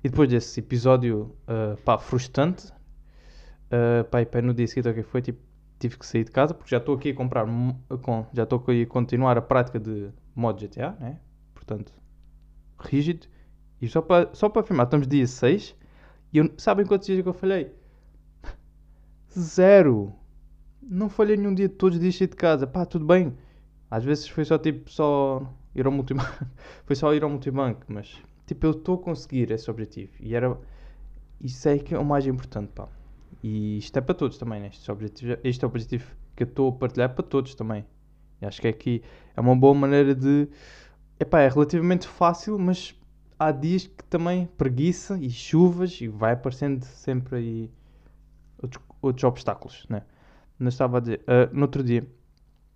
e 0.03 0.09
depois 0.09 0.29
desse 0.29 0.59
episódio, 0.59 1.35
uh, 1.47 1.77
pá, 1.83 1.97
frustrante, 1.97 2.67
uh, 2.67 4.03
pá, 4.09 4.21
e 4.21 4.25
pá, 4.25 4.41
no 4.41 4.53
dia 4.53 4.67
seguinte, 4.67 4.89
o 4.89 4.93
que 4.93 5.03
foi, 5.03 5.21
tipo, 5.21 5.52
tive 5.79 5.97
que 5.97 6.05
sair 6.05 6.23
de 6.23 6.31
casa, 6.31 6.53
porque 6.53 6.69
já 6.69 6.77
estou 6.77 6.95
aqui 6.95 7.09
a 7.09 7.15
comprar, 7.15 7.45
com, 8.01 8.25
já 8.33 8.43
estou 8.43 8.59
aqui 8.59 8.83
a 8.83 8.87
continuar 8.87 9.37
a 9.37 9.41
prática 9.41 9.79
de 9.79 10.09
modo 10.35 10.59
GTA, 10.59 10.91
né? 10.99 11.19
Portanto, 11.53 11.93
rígido. 12.79 13.27
E 13.81 13.87
só 13.87 14.01
para 14.01 14.33
só 14.33 14.49
para 14.49 14.61
afirmar, 14.61 14.85
estamos 14.85 15.07
dia 15.07 15.27
6 15.27 15.75
e 16.33 16.37
eu, 16.39 16.51
sabem 16.57 16.85
quantos 16.85 17.05
dias 17.05 17.21
que 17.21 17.29
eu 17.29 17.33
falhei? 17.33 17.71
Zero. 19.37 20.13
Não 20.81 21.07
falhei 21.07 21.37
nenhum 21.37 21.53
dia, 21.53 21.69
todos 21.69 21.97
os 21.97 22.01
dias 22.01 22.15
saí 22.15 22.27
de 22.27 22.35
casa. 22.35 22.65
Pá, 22.65 22.85
tudo 22.85 23.05
bem. 23.05 23.37
Às 23.89 24.03
vezes 24.03 24.27
foi 24.27 24.43
só 24.43 24.57
tipo, 24.57 24.89
só 24.89 25.47
ir 25.75 25.85
ao 25.85 25.91
multibanco. 25.91 26.45
foi 26.85 26.95
só 26.95 27.13
ir 27.13 27.23
ao 27.23 27.29
multibanco, 27.29 27.83
mas 27.87 28.19
tipo, 28.47 28.65
eu 28.65 28.71
estou 28.71 28.95
a 28.95 29.03
conseguir 29.03 29.51
esse 29.51 29.69
objetivo. 29.69 30.11
E 30.19 30.35
era. 30.35 30.57
Isso 31.39 31.67
é 31.69 31.77
que 31.77 31.93
é 31.93 31.99
o 31.99 32.05
mais 32.05 32.25
importante, 32.25 32.71
pá. 32.73 32.87
E 33.43 33.77
isto 33.77 33.97
é 33.97 34.01
para 34.01 34.15
todos 34.15 34.37
também, 34.37 34.61
né? 34.61 34.67
Este 34.67 34.89
objetivo, 34.89 35.37
este 35.43 35.65
objetivo 35.65 36.15
que 36.35 36.43
eu 36.43 36.47
estou 36.47 36.69
a 36.69 36.71
partilhar 36.71 37.09
é 37.09 37.13
para 37.13 37.23
todos 37.23 37.53
também. 37.53 37.85
E 38.41 38.45
acho 38.45 38.61
que 38.61 38.67
aqui 38.67 39.03
é 39.35 39.41
uma 39.41 39.55
boa 39.55 39.73
maneira 39.73 40.15
de 40.15 40.47
Epá, 41.19 41.41
é 41.41 41.47
relativamente 41.47 42.07
fácil, 42.07 42.57
mas 42.57 42.95
há 43.37 43.51
dias 43.51 43.87
que 43.87 44.03
também 44.05 44.45
preguiça 44.57 45.17
e 45.17 45.29
chuvas 45.29 45.99
e 46.01 46.07
vai 46.07 46.33
aparecendo 46.33 46.83
sempre 46.83 47.37
aí 47.37 47.71
outros, 48.61 48.83
outros 49.01 49.23
obstáculos, 49.23 49.85
né? 49.89 50.01
Mas 50.57 50.73
estava 50.73 50.97
a 50.97 50.99
dizer, 50.99 51.21
uh, 51.21 51.53
no 51.55 51.61
outro 51.61 51.83
dia, 51.83 52.05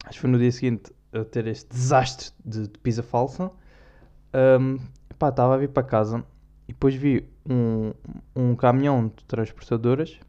acho 0.06 0.14
que 0.14 0.20
foi 0.20 0.30
no 0.30 0.38
dia 0.38 0.52
seguinte 0.52 0.94
a 1.12 1.24
ter 1.24 1.48
este 1.48 1.70
desastre 1.70 2.32
de, 2.46 2.68
de 2.68 3.02
falsa, 3.02 3.52
um, 4.60 4.78
pá, 5.18 5.30
estava 5.30 5.56
a 5.56 5.58
vir 5.58 5.70
para 5.70 5.84
casa 5.84 6.24
e 6.68 6.74
depois 6.74 6.96
vi 6.96 7.28
um, 7.50 7.94
um 8.36 8.56
caminhão 8.56 9.08
de 9.08 9.24
transportadoras, 9.26 10.20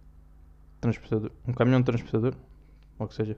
transportador, 0.80 1.30
um 1.46 1.52
caminhão 1.52 1.80
de 1.80 1.86
transportador, 1.86 2.34
ou 2.98 3.08
que 3.08 3.14
seja, 3.14 3.36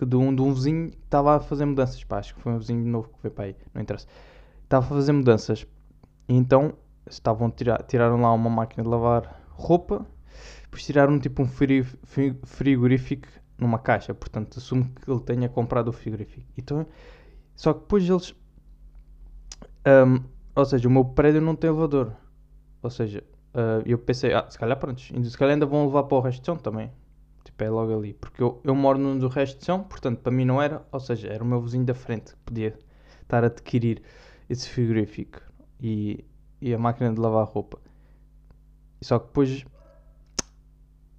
de 0.00 0.16
um, 0.16 0.34
de 0.34 0.42
um 0.42 0.52
vizinho 0.52 0.90
que 0.90 0.98
estava 0.98 1.36
a 1.36 1.40
fazer 1.40 1.64
mudanças, 1.64 2.02
pá, 2.04 2.18
acho 2.18 2.34
que 2.34 2.40
foi 2.40 2.52
um 2.52 2.58
vizinho 2.58 2.84
novo 2.86 3.08
que 3.08 3.22
veio 3.22 3.34
para 3.34 3.44
aí, 3.44 3.56
não 3.74 3.82
interessa. 3.82 4.06
Estava 4.64 4.86
a 4.86 4.88
fazer 4.88 5.12
mudanças 5.12 5.66
e 6.28 6.34
então 6.34 6.74
estavam 7.08 7.50
tirar, 7.50 7.82
tiraram 7.82 8.20
lá 8.20 8.32
uma 8.32 8.50
máquina 8.50 8.82
de 8.82 8.88
lavar 8.88 9.42
roupa, 9.50 10.06
depois 10.62 10.84
tiraram 10.84 11.18
tipo 11.18 11.42
um 11.42 11.48
frigorífico 12.44 13.28
numa 13.58 13.78
caixa, 13.78 14.14
portanto 14.14 14.58
assumo 14.58 14.88
que 14.88 15.10
ele 15.10 15.20
tenha 15.20 15.48
comprado 15.48 15.88
o 15.88 15.92
frigorífico. 15.92 16.46
Então, 16.56 16.86
só 17.54 17.74
que 17.74 17.80
depois 17.80 18.08
eles 18.08 18.34
um, 19.86 20.22
ou 20.54 20.64
seja, 20.64 20.88
o 20.88 20.90
meu 20.90 21.04
prédio 21.04 21.40
não 21.40 21.54
tem 21.54 21.68
elevador. 21.68 22.12
Ou 22.82 22.90
seja, 22.90 23.22
uh, 23.54 23.82
eu 23.84 23.98
pensei, 23.98 24.32
ah, 24.32 24.46
se 24.48 24.58
calhar 24.58 24.78
pronto, 24.78 25.00
se 25.00 25.38
calhar 25.38 25.54
ainda 25.54 25.66
vão 25.66 25.86
levar 25.86 26.04
para 26.04 26.16
o 26.16 26.20
resto 26.20 26.40
de 26.40 26.46
chão 26.46 26.56
também. 26.56 26.90
Tipo, 27.44 27.64
é 27.64 27.70
logo 27.70 27.96
ali. 27.96 28.14
Porque 28.14 28.42
eu, 28.42 28.60
eu 28.64 28.74
moro 28.74 28.98
no 28.98 29.18
do 29.18 29.28
resto 29.28 29.58
de 29.58 29.66
chão, 29.66 29.82
portanto, 29.82 30.20
para 30.20 30.32
mim 30.32 30.44
não 30.44 30.60
era. 30.60 30.84
Ou 30.92 31.00
seja, 31.00 31.28
era 31.28 31.42
o 31.42 31.46
meu 31.46 31.60
vizinho 31.60 31.84
da 31.84 31.94
frente 31.94 32.32
que 32.32 32.38
podia 32.44 32.78
estar 33.22 33.44
a 33.44 33.46
adquirir 33.46 34.02
esse 34.48 34.68
frigorífico 34.68 35.40
e, 35.80 36.24
e 36.60 36.74
a 36.74 36.78
máquina 36.78 37.12
de 37.12 37.20
lavar 37.20 37.46
roupa. 37.46 37.78
Só 39.00 39.18
que 39.18 39.26
depois 39.26 39.64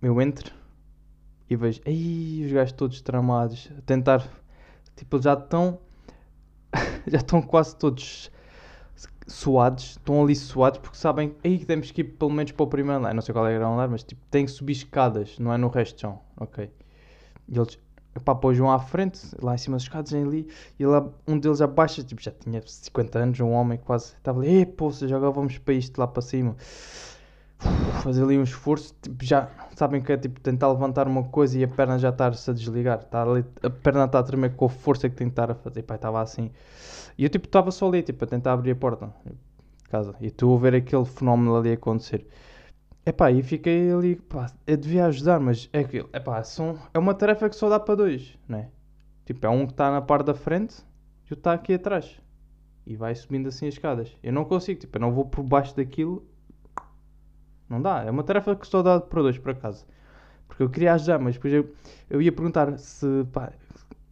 eu 0.01 0.21
entro 0.21 0.53
e 1.49 1.55
vejo, 1.55 1.81
ei, 1.85 2.43
os 2.45 2.51
gajos 2.51 2.73
todos 2.73 3.01
tramados, 3.01 3.69
a 3.77 3.81
tentar, 3.81 4.27
tipo, 4.95 5.21
já 5.21 5.33
estão, 5.33 5.79
já 7.07 7.17
estão 7.17 7.41
quase 7.41 7.75
todos 7.75 8.31
suados, 9.27 9.91
estão 9.91 10.23
ali 10.23 10.35
suados 10.35 10.79
porque 10.79 10.97
sabem 10.97 11.35
aí 11.43 11.59
que 11.59 11.65
temos 11.65 11.91
que 11.91 12.01
ir 12.01 12.03
pelo 12.03 12.31
menos 12.31 12.51
para 12.51 12.63
o 12.63 12.67
primeiro 12.67 12.99
andar. 12.99 13.13
Não 13.13 13.21
sei 13.21 13.33
qual 13.33 13.47
é 13.47 13.57
o 13.59 13.73
andar, 13.73 13.87
mas 13.87 14.03
tipo, 14.03 14.21
tem 14.29 14.45
que 14.45 14.51
subir 14.51 14.73
escadas, 14.73 15.37
não 15.39 15.53
é 15.53 15.57
no 15.57 15.67
resto 15.69 15.95
de 15.95 16.01
chão, 16.01 16.19
ok? 16.37 16.69
E 17.47 17.57
eles, 17.57 17.77
pá, 18.23 18.35
pôs 18.35 18.59
um 18.59 18.69
à 18.69 18.79
frente, 18.79 19.19
lá 19.41 19.55
em 19.55 19.57
cima 19.57 19.75
das 19.75 19.83
escadas, 19.83 20.13
ali, 20.13 20.47
e 20.79 20.85
lá 20.85 21.07
um 21.27 21.37
deles 21.37 21.61
abaixa, 21.61 22.03
tipo, 22.03 22.21
já 22.21 22.31
tinha 22.31 22.61
50 22.65 23.19
anos, 23.19 23.39
um 23.39 23.51
homem 23.51 23.77
quase, 23.77 24.13
estava 24.15 24.41
ali, 24.41 24.65
pô, 24.65 24.91
já 24.91 25.15
agora 25.15 25.31
vamos 25.31 25.57
para 25.57 25.73
isto 25.73 25.97
lá 25.97 26.07
para 26.07 26.21
cima. 26.21 26.55
Fazer 28.01 28.23
ali 28.23 28.37
um 28.37 28.43
esforço, 28.43 28.95
tipo, 29.01 29.23
já 29.23 29.49
sabem 29.75 30.01
que 30.01 30.11
é 30.11 30.17
tipo 30.17 30.39
tentar 30.39 30.71
levantar 30.71 31.07
uma 31.07 31.23
coisa 31.23 31.59
e 31.59 31.63
a 31.63 31.67
perna 31.67 31.99
já 31.99 32.09
está-se 32.09 32.49
a 32.49 32.53
desligar, 32.53 32.99
está 32.99 33.21
ali, 33.21 33.45
a 33.61 33.69
perna 33.69 34.05
está 34.05 34.19
a 34.19 34.23
tremer 34.23 34.55
com 34.55 34.65
a 34.65 34.69
força 34.69 35.07
que 35.07 35.15
tem 35.15 35.27
que 35.27 35.33
estar 35.33 35.51
a 35.51 35.55
fazer, 35.55 35.83
pá, 35.83 35.95
estava 35.95 36.21
assim. 36.21 36.51
E 37.17 37.23
eu 37.23 37.29
tipo 37.29 37.45
estava 37.45 37.69
só 37.69 37.87
ali, 37.87 38.01
tipo, 38.01 38.23
a 38.23 38.27
tentar 38.27 38.53
abrir 38.53 38.71
a 38.71 38.75
porta 38.75 39.13
de 39.25 39.89
casa. 39.89 40.15
E 40.19 40.31
tu 40.31 40.53
a 40.55 40.57
ver 40.57 40.75
aquele 40.75 41.05
fenómeno 41.05 41.55
ali 41.55 41.71
acontecer. 41.73 42.25
Epá, 43.05 43.31
e 43.31 43.41
fiquei 43.43 43.91
ali, 43.91 44.15
pá, 44.15 44.51
eu 44.65 44.77
devia 44.77 45.05
ajudar, 45.05 45.39
mas 45.39 45.69
é 45.73 45.83
que, 45.83 45.97
epá, 46.13 46.43
são, 46.43 46.77
é 46.93 46.99
uma 46.99 47.13
tarefa 47.13 47.49
que 47.49 47.55
só 47.55 47.69
dá 47.69 47.79
para 47.79 47.95
dois, 47.95 48.37
né? 48.47 48.69
Tipo, 49.25 49.45
é 49.45 49.49
um 49.49 49.65
que 49.65 49.73
está 49.73 49.91
na 49.91 50.01
parte 50.01 50.25
da 50.25 50.33
frente 50.33 50.83
e 51.29 51.33
o 51.33 51.35
está 51.35 51.53
aqui 51.53 51.73
atrás. 51.73 52.19
E 52.85 52.95
vai 52.95 53.15
subindo 53.15 53.47
assim 53.47 53.67
as 53.67 53.75
escadas. 53.75 54.15
Eu 54.21 54.33
não 54.33 54.45
consigo, 54.45 54.79
tipo, 54.79 54.97
eu 54.97 55.01
não 55.01 55.11
vou 55.11 55.25
por 55.25 55.43
baixo 55.43 55.75
daquilo. 55.75 56.25
Não 57.71 57.81
dá, 57.81 58.03
é 58.03 58.11
uma 58.11 58.21
tarefa 58.21 58.53
que 58.53 58.67
só 58.67 58.83
dá 58.83 58.99
para 58.99 59.21
dois, 59.21 59.37
por 59.37 59.51
acaso. 59.51 59.87
Porque 60.45 60.61
eu 60.61 60.69
queria 60.69 60.93
ajudar, 60.93 61.19
mas 61.19 61.35
depois 61.35 61.53
eu, 61.53 61.73
eu 62.09 62.21
ia 62.21 62.29
perguntar 62.29 62.77
se, 62.77 63.07
pá, 63.31 63.53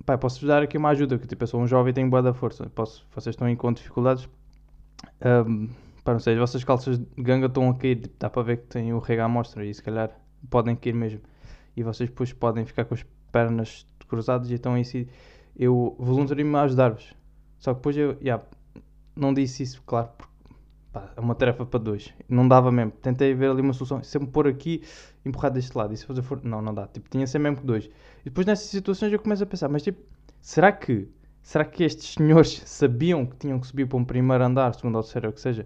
pá, 0.06 0.18
posso-vos 0.18 0.48
dar 0.48 0.64
aqui 0.64 0.78
uma 0.78 0.88
ajuda, 0.90 1.20
que 1.20 1.28
tipo, 1.28 1.44
eu 1.44 1.48
sou 1.48 1.60
um 1.60 1.68
jovem 1.68 1.92
e 1.92 1.94
tenho 1.94 2.10
boa 2.10 2.22
da 2.22 2.34
força, 2.34 2.70
posso, 2.70 3.06
vocês 3.14 3.34
estão 3.34 3.46
aí 3.46 3.58
com 3.58 3.74
dificuldades, 3.74 4.30
um, 5.46 5.68
pá, 6.06 6.14
não 6.14 6.22
sei, 6.22 6.36
as 6.36 6.40
vossas 6.40 6.64
calças 6.64 7.00
de 7.00 7.06
ganga 7.22 7.48
estão 7.48 7.70
a 7.70 7.76
cair, 7.76 7.98
tipo, 7.98 8.16
dá 8.18 8.30
para 8.30 8.42
ver 8.44 8.58
que 8.60 8.68
tem 8.68 8.94
o 8.94 9.00
rega 9.00 9.26
à 9.26 9.28
mostra 9.28 9.66
e 9.66 9.74
se 9.74 9.84
calhar 9.84 10.10
podem 10.50 10.74
cair 10.74 10.94
mesmo, 10.94 11.20
e 11.76 11.84
vocês 11.84 12.10
depois 12.10 12.32
podem 12.32 12.66
ficar 12.66 12.86
com 12.86 12.94
as 12.94 13.06
pernas 13.30 13.86
cruzadas 14.08 14.50
e 14.50 14.54
então 14.54 14.82
sim, 14.86 15.06
eu 15.58 15.98
voluntario-me 16.00 16.56
a 16.56 16.62
ajudar-vos, 16.62 17.14
só 17.58 17.74
que 17.74 17.80
depois 17.80 17.98
eu, 17.98 18.16
yeah, 18.22 18.42
não 19.18 19.34
disse 19.34 19.64
isso, 19.64 19.84
claro, 19.86 20.08
porque 20.18 20.29
pá, 20.92 21.12
é 21.16 21.20
uma 21.20 21.36
tarefa 21.36 21.66
para 21.66 21.80
dois. 21.80 22.14
Não 22.28 22.48
dava 22.48 22.72
mesmo. 22.72 22.92
Tentei 22.92 23.34
ver 23.34 23.52
ali 23.52 23.62
uma 23.62 23.74
solução. 23.74 24.04
Se 24.04 24.18
eu 24.18 24.22
me 24.22 24.28
pôr 24.28 24.48
aqui, 24.48 24.84
empurrar 25.26 25.52
deste 25.52 25.78
lado. 25.78 25.94
E 25.94 25.98
se 25.98 26.06
fazer 26.06 26.22
for... 26.22 26.44
Não, 26.44 26.62
não 26.62 26.74
dá. 26.74 26.88
Tipo, 26.88 27.10
tinha 27.10 27.26
ser 27.28 27.40
mesmo 27.40 27.58
que 27.58 27.66
dois. 27.66 27.86
E 27.86 28.26
depois 28.26 28.46
nessas 28.46 28.68
situações 28.68 29.12
eu 29.12 29.20
começo 29.20 29.44
a 29.44 29.46
pensar, 29.46 29.70
mas 29.70 29.84
tipo, 29.84 30.02
será 30.42 30.72
que. 30.72 31.08
Será 31.42 31.64
que 31.64 31.84
estes 31.84 32.14
senhores 32.14 32.62
sabiam 32.66 33.26
que 33.26 33.36
tinham 33.38 33.60
que 33.60 33.68
subir 33.68 33.88
para 33.88 33.98
um 33.98 34.04
primeiro 34.04 34.44
andar, 34.44 34.74
segundo 34.76 34.96
ou 34.96 35.02
terceiro, 35.02 35.28
ou 35.28 35.34
que 35.34 35.42
seja, 35.42 35.66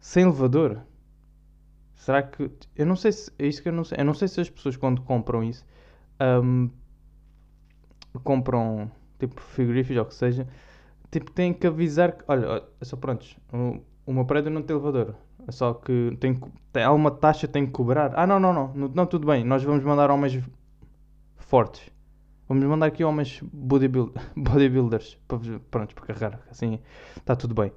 sem 0.00 0.24
elevador? 0.24 0.80
Será 1.94 2.22
que. 2.22 2.50
Eu 2.76 2.84
não 2.84 2.96
sei 2.96 3.12
se. 3.12 3.32
É 3.38 3.46
isso 3.46 3.62
que 3.62 3.68
eu 3.68 3.72
não 3.72 3.84
sei. 3.84 3.98
Eu 4.00 4.04
não 4.04 4.12
sei 4.12 4.28
se 4.28 4.40
as 4.40 4.50
pessoas 4.50 4.76
quando 4.76 5.02
compram 5.02 5.42
isso. 5.42 5.64
Um, 6.20 6.68
compram 8.22 8.90
tipo 9.18 9.40
frigoríficos 9.40 9.96
ou 9.96 10.04
que 10.04 10.14
seja 10.14 10.46
tipo, 11.14 11.30
têm 11.30 11.52
que 11.52 11.66
avisar 11.66 12.12
que, 12.12 12.24
olha, 12.28 12.62
só 12.82 12.96
prontos, 12.96 13.36
o, 13.52 13.80
o 14.06 14.12
meu 14.12 14.24
prédio 14.24 14.50
não 14.50 14.62
tem 14.62 14.74
elevador. 14.74 15.14
É 15.46 15.52
só 15.52 15.74
que 15.74 16.16
tem, 16.20 16.40
tem 16.72 16.82
há 16.82 16.92
uma 16.92 17.10
taxa 17.10 17.46
tem 17.46 17.66
que 17.66 17.72
cobrar. 17.72 18.12
Ah, 18.16 18.26
não, 18.26 18.40
não, 18.40 18.52
não, 18.52 18.88
não, 18.88 19.06
tudo 19.06 19.26
bem, 19.26 19.44
nós 19.44 19.62
vamos 19.62 19.84
mandar 19.84 20.10
homens 20.10 20.42
fortes. 21.36 21.90
Vamos 22.48 22.64
mandar 22.64 22.86
aqui 22.86 23.04
homens 23.04 23.40
bodybuild, 23.52 24.12
bodybuilders 24.36 25.18
para, 25.28 25.38
pronto, 25.70 25.94
para 25.94 26.06
carregar. 26.06 26.40
Assim 26.50 26.78
está 27.16 27.36
tudo 27.36 27.54
bem. 27.54 27.72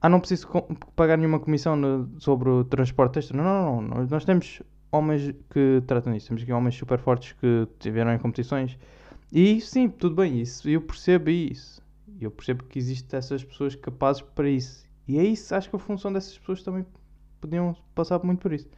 Ah, 0.00 0.08
não 0.08 0.20
preciso 0.20 0.48
pagar 0.94 1.16
nenhuma 1.16 1.40
comissão 1.40 1.74
no, 1.74 2.10
sobre 2.20 2.48
o 2.48 2.64
transporte 2.64 3.18
extra. 3.18 3.36
Não, 3.36 3.44
não, 3.44 3.82
não. 3.82 4.06
Nós 4.06 4.24
temos 4.24 4.62
homens 4.90 5.34
que 5.50 5.82
tratam 5.86 6.12
disso. 6.12 6.28
Temos 6.28 6.42
aqui 6.42 6.52
homens 6.52 6.74
super 6.74 6.98
fortes 6.98 7.32
que 7.32 7.66
tiveram 7.78 8.12
em 8.12 8.18
competições. 8.18 8.78
E 9.32 9.60
sim, 9.60 9.88
tudo 9.88 10.16
bem. 10.16 10.40
Isso, 10.40 10.68
eu 10.68 10.80
percebo 10.80 11.30
isso. 11.30 11.82
E 12.18 12.24
eu 12.24 12.30
percebo 12.30 12.64
que 12.64 12.78
existem 12.78 13.18
essas 13.18 13.44
pessoas 13.44 13.74
capazes 13.74 14.22
para 14.22 14.48
isso. 14.48 14.86
E 15.06 15.18
é 15.18 15.24
isso, 15.24 15.54
acho 15.54 15.70
que 15.70 15.76
a 15.76 15.78
função 15.78 16.12
dessas 16.12 16.36
pessoas 16.38 16.62
também 16.62 16.84
podiam 17.40 17.76
passar 17.94 18.22
muito 18.24 18.40
por 18.40 18.52
isso. 18.52 18.68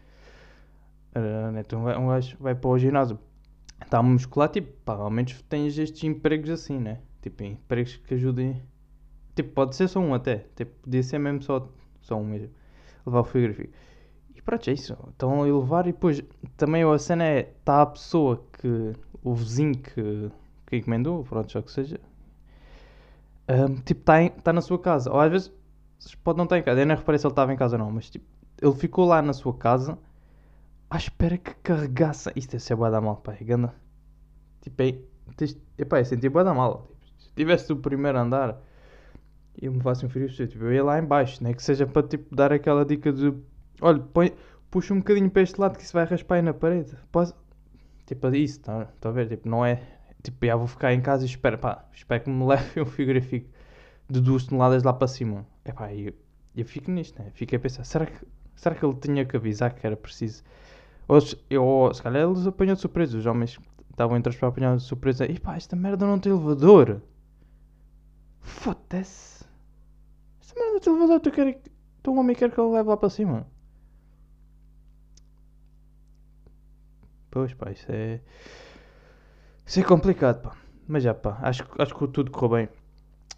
Uh, 1.14 1.56
então 1.58 1.86
um 1.86 2.08
gajo 2.08 2.36
vai 2.38 2.54
para 2.54 2.68
o 2.68 2.78
ginásio, 2.78 3.18
está 3.82 3.98
a 3.98 4.02
muscular, 4.02 4.48
tipo, 4.48 4.70
pá, 4.84 4.94
ao 4.94 5.10
menos 5.10 5.40
tens 5.42 5.78
estes 5.78 6.04
empregos 6.04 6.50
assim, 6.50 6.78
né? 6.78 7.00
Tipo, 7.22 7.44
empregos 7.44 7.96
que 7.96 8.14
ajudem. 8.14 8.62
Tipo, 9.34 9.52
pode 9.54 9.76
ser 9.76 9.88
só 9.88 10.00
um 10.00 10.14
até. 10.14 10.46
Tipo, 10.56 10.72
podia 10.82 11.02
ser 11.02 11.18
mesmo 11.18 11.42
só, 11.42 11.68
só 12.00 12.16
um 12.16 12.24
mesmo. 12.24 12.50
Levar 13.06 13.20
o 13.20 13.24
frigorífico. 13.24 13.72
E 14.34 14.42
pronto, 14.42 14.68
é 14.68 14.72
isso. 14.72 14.96
Estão 15.10 15.40
a 15.40 15.44
levar 15.44 15.86
e 15.86 15.92
depois 15.92 16.22
também 16.56 16.82
a 16.82 16.98
cena 16.98 17.24
é, 17.24 17.40
está 17.58 17.82
a 17.82 17.86
pessoa 17.86 18.44
que, 18.52 18.92
o 19.22 19.34
vizinho 19.34 19.74
que, 19.76 20.30
que 20.66 20.76
encomendou, 20.76 21.24
pronto, 21.24 21.50
já 21.50 21.62
que 21.62 21.70
seja, 21.70 22.00
um, 23.48 23.74
tipo, 23.76 24.00
está 24.00 24.28
tá 24.42 24.52
na 24.52 24.60
sua 24.60 24.78
casa. 24.78 25.10
Ou 25.12 25.20
às 25.20 25.30
vezes 25.30 25.52
pode 26.22 26.38
não 26.38 26.44
estar 26.44 26.58
em 26.58 26.62
casa. 26.62 26.80
Eu 26.80 26.86
nem 26.86 26.96
reparei 26.96 27.18
se 27.18 27.26
ele 27.26 27.32
estava 27.32 27.52
em 27.52 27.56
casa 27.56 27.76
ou 27.76 27.84
não, 27.84 27.90
mas 27.90 28.10
tipo, 28.10 28.26
ele 28.60 28.74
ficou 28.74 29.06
lá 29.06 29.22
na 29.22 29.32
sua 29.32 29.54
casa 29.54 29.98
à 30.90 30.96
espera 30.96 31.38
que 31.38 31.54
carregasse. 31.62 32.30
Isto 32.36 32.56
é 32.56 32.58
ser 32.58 32.76
boa 32.76 32.90
da 32.90 33.00
mal, 33.00 33.16
pá. 33.16 33.36
Ganda. 33.40 33.74
Tipo, 34.60 34.82
é, 34.82 34.98
tens, 35.36 35.56
epá, 35.76 36.00
eu 36.00 36.04
senti 36.04 36.28
boa 36.28 36.44
da 36.44 36.54
mal. 36.54 36.88
Tipo, 37.00 37.22
se 37.22 37.32
tivesse 37.34 37.72
o 37.72 37.76
primeiro 37.76 38.18
andar 38.18 38.60
eu 39.60 39.72
me 39.72 39.80
faço 39.80 40.06
um 40.06 40.08
frio, 40.08 40.28
tipo, 40.28 40.64
eu 40.64 40.72
ia 40.72 40.84
lá 40.84 40.98
em 40.98 41.04
baixo, 41.04 41.42
né? 41.42 41.52
Que 41.52 41.62
seja 41.62 41.86
para 41.86 42.06
tipo, 42.06 42.34
dar 42.34 42.52
aquela 42.52 42.84
dica 42.84 43.12
de 43.12 43.34
olha, 43.80 43.98
põe, 43.98 44.32
puxa 44.70 44.94
um 44.94 44.98
bocadinho 44.98 45.30
para 45.30 45.42
este 45.42 45.60
lado 45.60 45.76
que 45.76 45.82
isso 45.82 45.92
vai 45.92 46.04
raspar 46.04 46.36
aí 46.36 46.42
na 46.42 46.54
parede. 46.54 46.96
Posso... 47.10 47.34
Tipo, 48.06 48.28
isso, 48.28 48.58
está 48.58 48.84
tá 49.00 49.08
a 49.08 49.12
ver? 49.12 49.28
Tipo, 49.28 49.48
não 49.48 49.66
é 49.66 49.82
Tipo, 50.22 50.46
já 50.46 50.56
vou 50.56 50.66
ficar 50.66 50.92
em 50.92 51.00
casa 51.00 51.24
e 51.24 51.26
espero, 51.26 51.58
pá, 51.58 51.84
espero 51.92 52.24
que 52.24 52.30
me 52.30 52.44
leve 52.46 52.80
um 52.80 52.86
frigorífico 52.86 53.48
de 54.08 54.20
duas 54.20 54.44
toneladas 54.44 54.82
lá 54.82 54.92
para 54.92 55.08
cima. 55.08 55.46
É 55.64 55.72
pá, 55.72 55.92
eu, 55.92 56.12
eu 56.56 56.64
fico 56.64 56.90
nisto, 56.90 57.22
né? 57.22 57.30
Fiquei 57.34 57.56
a 57.56 57.60
pensar, 57.60 57.84
será 57.84 58.06
que, 58.06 58.26
será 58.56 58.74
que 58.74 58.84
ele 58.84 58.94
tinha 58.94 59.24
que 59.24 59.36
avisar 59.36 59.72
que 59.74 59.86
era 59.86 59.96
preciso? 59.96 60.42
Ou, 61.06 61.18
eu, 61.48 61.90
se 61.94 62.02
calhar 62.02 62.22
eles 62.28 62.46
apanham 62.46 62.74
de 62.74 62.80
surpresa, 62.80 63.16
os 63.16 63.26
homens 63.26 63.58
estavam 63.90 64.16
entre 64.16 64.36
para 64.36 64.48
apanhar 64.48 64.76
de 64.76 64.82
surpresa. 64.82 65.24
E 65.26 65.38
pá, 65.38 65.56
esta 65.56 65.74
merda 65.74 66.06
não 66.06 66.18
tem 66.18 66.32
elevador. 66.32 67.00
Foda-se. 68.40 69.44
Esta 70.40 70.54
merda 70.54 70.72
não 70.74 70.80
tem 70.80 70.92
elevador, 70.92 71.20
tu 71.20 71.30
quer, 71.30 71.60
tu 72.02 72.12
um 72.12 72.18
homem 72.18 72.36
quer 72.36 72.50
que 72.50 72.60
ele 72.60 72.70
leve 72.70 72.88
lá 72.88 72.96
para 72.96 73.10
cima. 73.10 73.46
Pois 77.30 77.52
pá, 77.54 77.70
isso 77.70 77.86
é. 77.90 78.20
Isso 79.68 79.80
é 79.80 79.82
complicado, 79.82 80.40
pá. 80.40 80.56
Mas 80.86 81.02
já, 81.02 81.12
pá, 81.12 81.38
acho, 81.42 81.62
acho 81.78 81.94
que 81.94 82.08
tudo 82.08 82.30
correu 82.30 82.56
bem. 82.56 82.68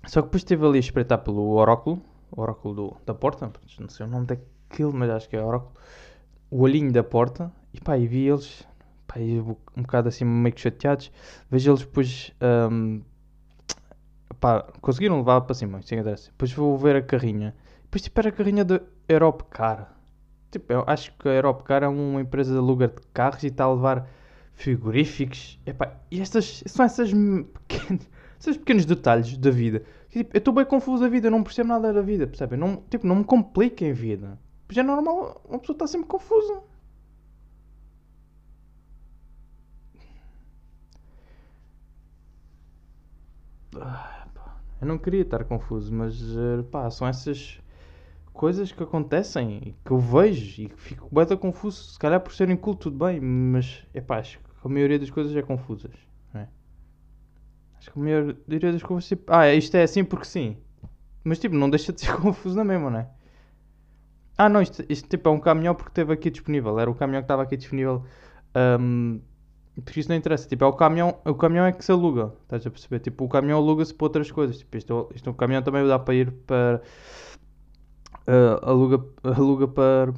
Só 0.06 0.22
que 0.22 0.28
depois 0.28 0.42
estive 0.42 0.64
ali 0.64 0.76
a 0.76 0.80
espreitar 0.80 1.18
pelo 1.18 1.50
oráculo, 1.54 2.00
o 2.30 2.40
oráculo 2.40 2.74
do, 2.74 2.96
da 3.04 3.12
porta, 3.12 3.50
não 3.80 3.88
sei 3.88 4.06
o 4.06 4.08
nome 4.08 4.26
daquilo, 4.26 4.92
mas 4.94 5.10
acho 5.10 5.28
que 5.28 5.34
é 5.34 5.44
oráculo, 5.44 5.72
o 6.48 6.60
olhinho 6.60 6.92
da 6.92 7.02
porta, 7.02 7.52
e 7.74 7.80
pá, 7.80 7.98
e 7.98 8.06
vi 8.06 8.28
eles, 8.28 8.64
pá, 9.08 9.16
um 9.76 9.82
bocado 9.82 10.08
assim 10.08 10.24
meio 10.24 10.54
que 10.54 10.60
chateados, 10.60 11.10
vejo 11.50 11.72
eles 11.72 11.80
depois, 11.80 12.32
um, 12.70 13.02
pá, 14.38 14.62
conseguiram 14.80 15.18
levar 15.18 15.40
para 15.40 15.54
cima, 15.54 15.80
isso 15.80 15.92
interessa. 15.92 16.30
Depois 16.30 16.52
vou 16.52 16.78
ver 16.78 16.94
a 16.94 17.02
carrinha, 17.02 17.56
depois 17.82 18.02
tipo 18.02 18.20
era 18.20 18.28
a 18.28 18.32
carrinha 18.32 18.64
da 18.64 18.80
Europcar, 19.08 19.96
tipo, 20.52 20.72
eu 20.72 20.84
acho 20.86 21.12
que 21.18 21.28
a 21.28 21.32
Europcar 21.32 21.82
é 21.82 21.88
uma 21.88 22.20
empresa 22.20 22.52
de 22.52 22.58
aluguer 22.58 22.90
de 22.90 23.02
carros 23.12 23.42
e 23.42 23.48
está 23.48 23.64
a 23.64 23.74
levar 23.74 24.08
frigoríficos, 24.54 25.58
Epá, 25.66 25.96
e 26.10 26.20
estas, 26.20 26.62
são 26.66 26.84
essas 26.84 27.10
pequenas, 27.10 28.08
esses 28.40 28.56
pequenos 28.56 28.84
detalhes 28.84 29.36
da 29.36 29.50
vida 29.50 29.84
Tipo, 30.10 30.36
eu 30.36 30.38
estou 30.38 30.52
bem 30.52 30.64
confuso 30.64 31.02
da 31.02 31.08
vida, 31.08 31.28
eu 31.28 31.30
não 31.30 31.42
percebo 31.42 31.68
nada 31.68 31.92
da 31.92 32.02
vida, 32.02 32.26
percebem? 32.26 32.58
Não, 32.58 32.82
tipo, 32.90 33.06
não 33.06 33.16
me 33.16 33.24
compliquem 33.24 33.92
a 33.92 33.94
vida. 33.94 34.38
Pois 34.66 34.76
é 34.76 34.82
normal, 34.82 35.40
uma 35.48 35.58
pessoa 35.60 35.74
está 35.74 35.86
sempre 35.86 36.08
confusa. 36.08 36.62
Eu 44.80 44.86
não 44.86 44.98
queria 44.98 45.22
estar 45.22 45.44
confuso, 45.44 45.92
mas 45.94 46.20
eh, 46.36 46.62
pá, 46.70 46.90
são 46.90 47.06
essas 47.06 47.60
coisas 48.40 48.72
que 48.72 48.82
acontecem 48.82 49.74
que 49.84 49.90
eu 49.90 49.98
vejo 49.98 50.62
e 50.62 50.68
que 50.70 50.80
fico 50.80 51.08
bem 51.12 51.36
confuso. 51.36 51.92
Se 51.92 51.98
calhar 51.98 52.18
por 52.20 52.32
serem 52.32 52.56
culto, 52.56 52.90
tudo 52.90 53.04
bem, 53.04 53.20
mas 53.20 53.84
é 53.92 54.00
pá, 54.00 54.18
acho 54.18 54.38
que 54.38 54.44
a 54.64 54.68
maioria 54.68 54.98
das 54.98 55.10
coisas 55.10 55.36
é 55.36 55.42
confusas. 55.42 55.92
Acho 57.80 57.92
que 57.92 57.98
a 57.98 58.02
maioria 58.02 58.72
das 58.72 58.82
coisas 58.82 59.08
tipo. 59.08 59.30
Ah, 59.30 59.52
isto 59.52 59.74
é 59.74 59.82
assim 59.82 60.04
porque 60.04 60.26
sim. 60.26 60.56
Mas 61.22 61.38
tipo, 61.38 61.54
não 61.54 61.68
deixa 61.68 61.92
de 61.92 62.00
ser 62.00 62.14
confuso 62.20 62.56
na 62.56 62.64
mesma, 62.64 62.90
não 62.90 62.98
é? 62.98 63.08
Ah, 64.38 64.48
não, 64.48 64.62
isto, 64.62 64.84
isto 64.88 65.08
tipo 65.08 65.28
é 65.28 65.32
um 65.32 65.40
caminhão 65.40 65.74
porque 65.74 65.90
esteve 65.90 66.12
aqui 66.12 66.30
disponível. 66.30 66.78
Era 66.78 66.90
o 66.90 66.94
caminhão 66.94 67.20
que 67.20 67.24
estava 67.24 67.42
aqui 67.42 67.58
disponível. 67.58 68.04
Um, 68.80 69.20
porque 69.82 70.00
isso 70.00 70.08
não 70.08 70.16
interessa. 70.16 70.46
Tipo, 70.46 70.64
é 70.64 70.66
o 70.66 70.72
caminhão, 70.72 71.18
o 71.26 71.34
caminhão 71.34 71.66
é 71.66 71.72
que 71.72 71.84
se 71.84 71.92
aluga. 71.92 72.32
Estás 72.42 72.66
a 72.66 72.70
perceber? 72.70 73.00
Tipo, 73.00 73.24
o 73.24 73.28
caminhão 73.28 73.58
aluga-se 73.58 73.94
para 73.94 74.06
outras 74.06 74.30
coisas. 74.30 74.58
Tipo, 74.58 74.76
isto, 74.76 75.10
isto, 75.14 75.30
o 75.30 75.34
caminhão 75.34 75.62
também 75.62 75.86
dá 75.86 75.98
para 75.98 76.14
ir 76.14 76.30
para. 76.46 76.82
Uh, 78.26 78.68
aluga, 78.68 79.04
aluga 79.24 79.68
para. 79.68 80.14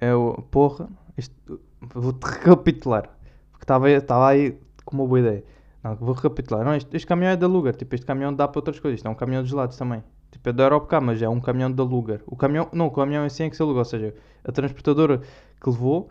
É 0.00 0.14
o. 0.14 0.34
Porra. 0.50 0.88
Isto, 1.16 1.60
vou-te 1.80 2.24
recapitular. 2.24 3.08
Porque 3.52 3.64
estava 3.64 4.28
aí 4.28 4.58
com 4.84 4.96
uma 4.96 5.06
boa 5.06 5.20
ideia. 5.20 5.44
Não, 5.82 5.94
vou 5.96 6.14
recapitular. 6.14 6.64
Não, 6.64 6.74
este, 6.74 6.96
este 6.96 7.06
caminhão 7.06 7.32
é 7.32 7.36
da 7.36 7.46
Lugar. 7.46 7.74
Tipo, 7.74 7.94
este 7.94 8.06
caminhão 8.06 8.34
dá 8.34 8.48
para 8.48 8.58
outras 8.58 8.80
coisas. 8.80 8.98
Isto 8.98 9.06
é 9.06 9.10
um 9.10 9.14
caminhão 9.14 9.42
de 9.42 9.50
gelados 9.50 9.76
também. 9.76 10.02
Tipo, 10.30 10.48
é 10.48 10.52
da 10.52 10.64
Europcar, 10.64 11.02
mas 11.02 11.20
é 11.20 11.28
um 11.28 11.40
caminhão 11.40 11.70
da 11.70 11.82
Lugar. 11.82 12.20
O 12.26 12.36
caminhão, 12.36 12.68
não, 12.72 12.86
o 12.86 12.90
caminhão 12.90 13.24
em 13.24 13.28
si 13.28 13.42
é 13.42 13.50
que 13.50 13.56
se 13.56 13.62
aluga. 13.62 13.80
Ou 13.80 13.84
seja, 13.84 14.14
a 14.42 14.50
transportadora 14.50 15.20
que 15.60 15.70
levou, 15.70 16.08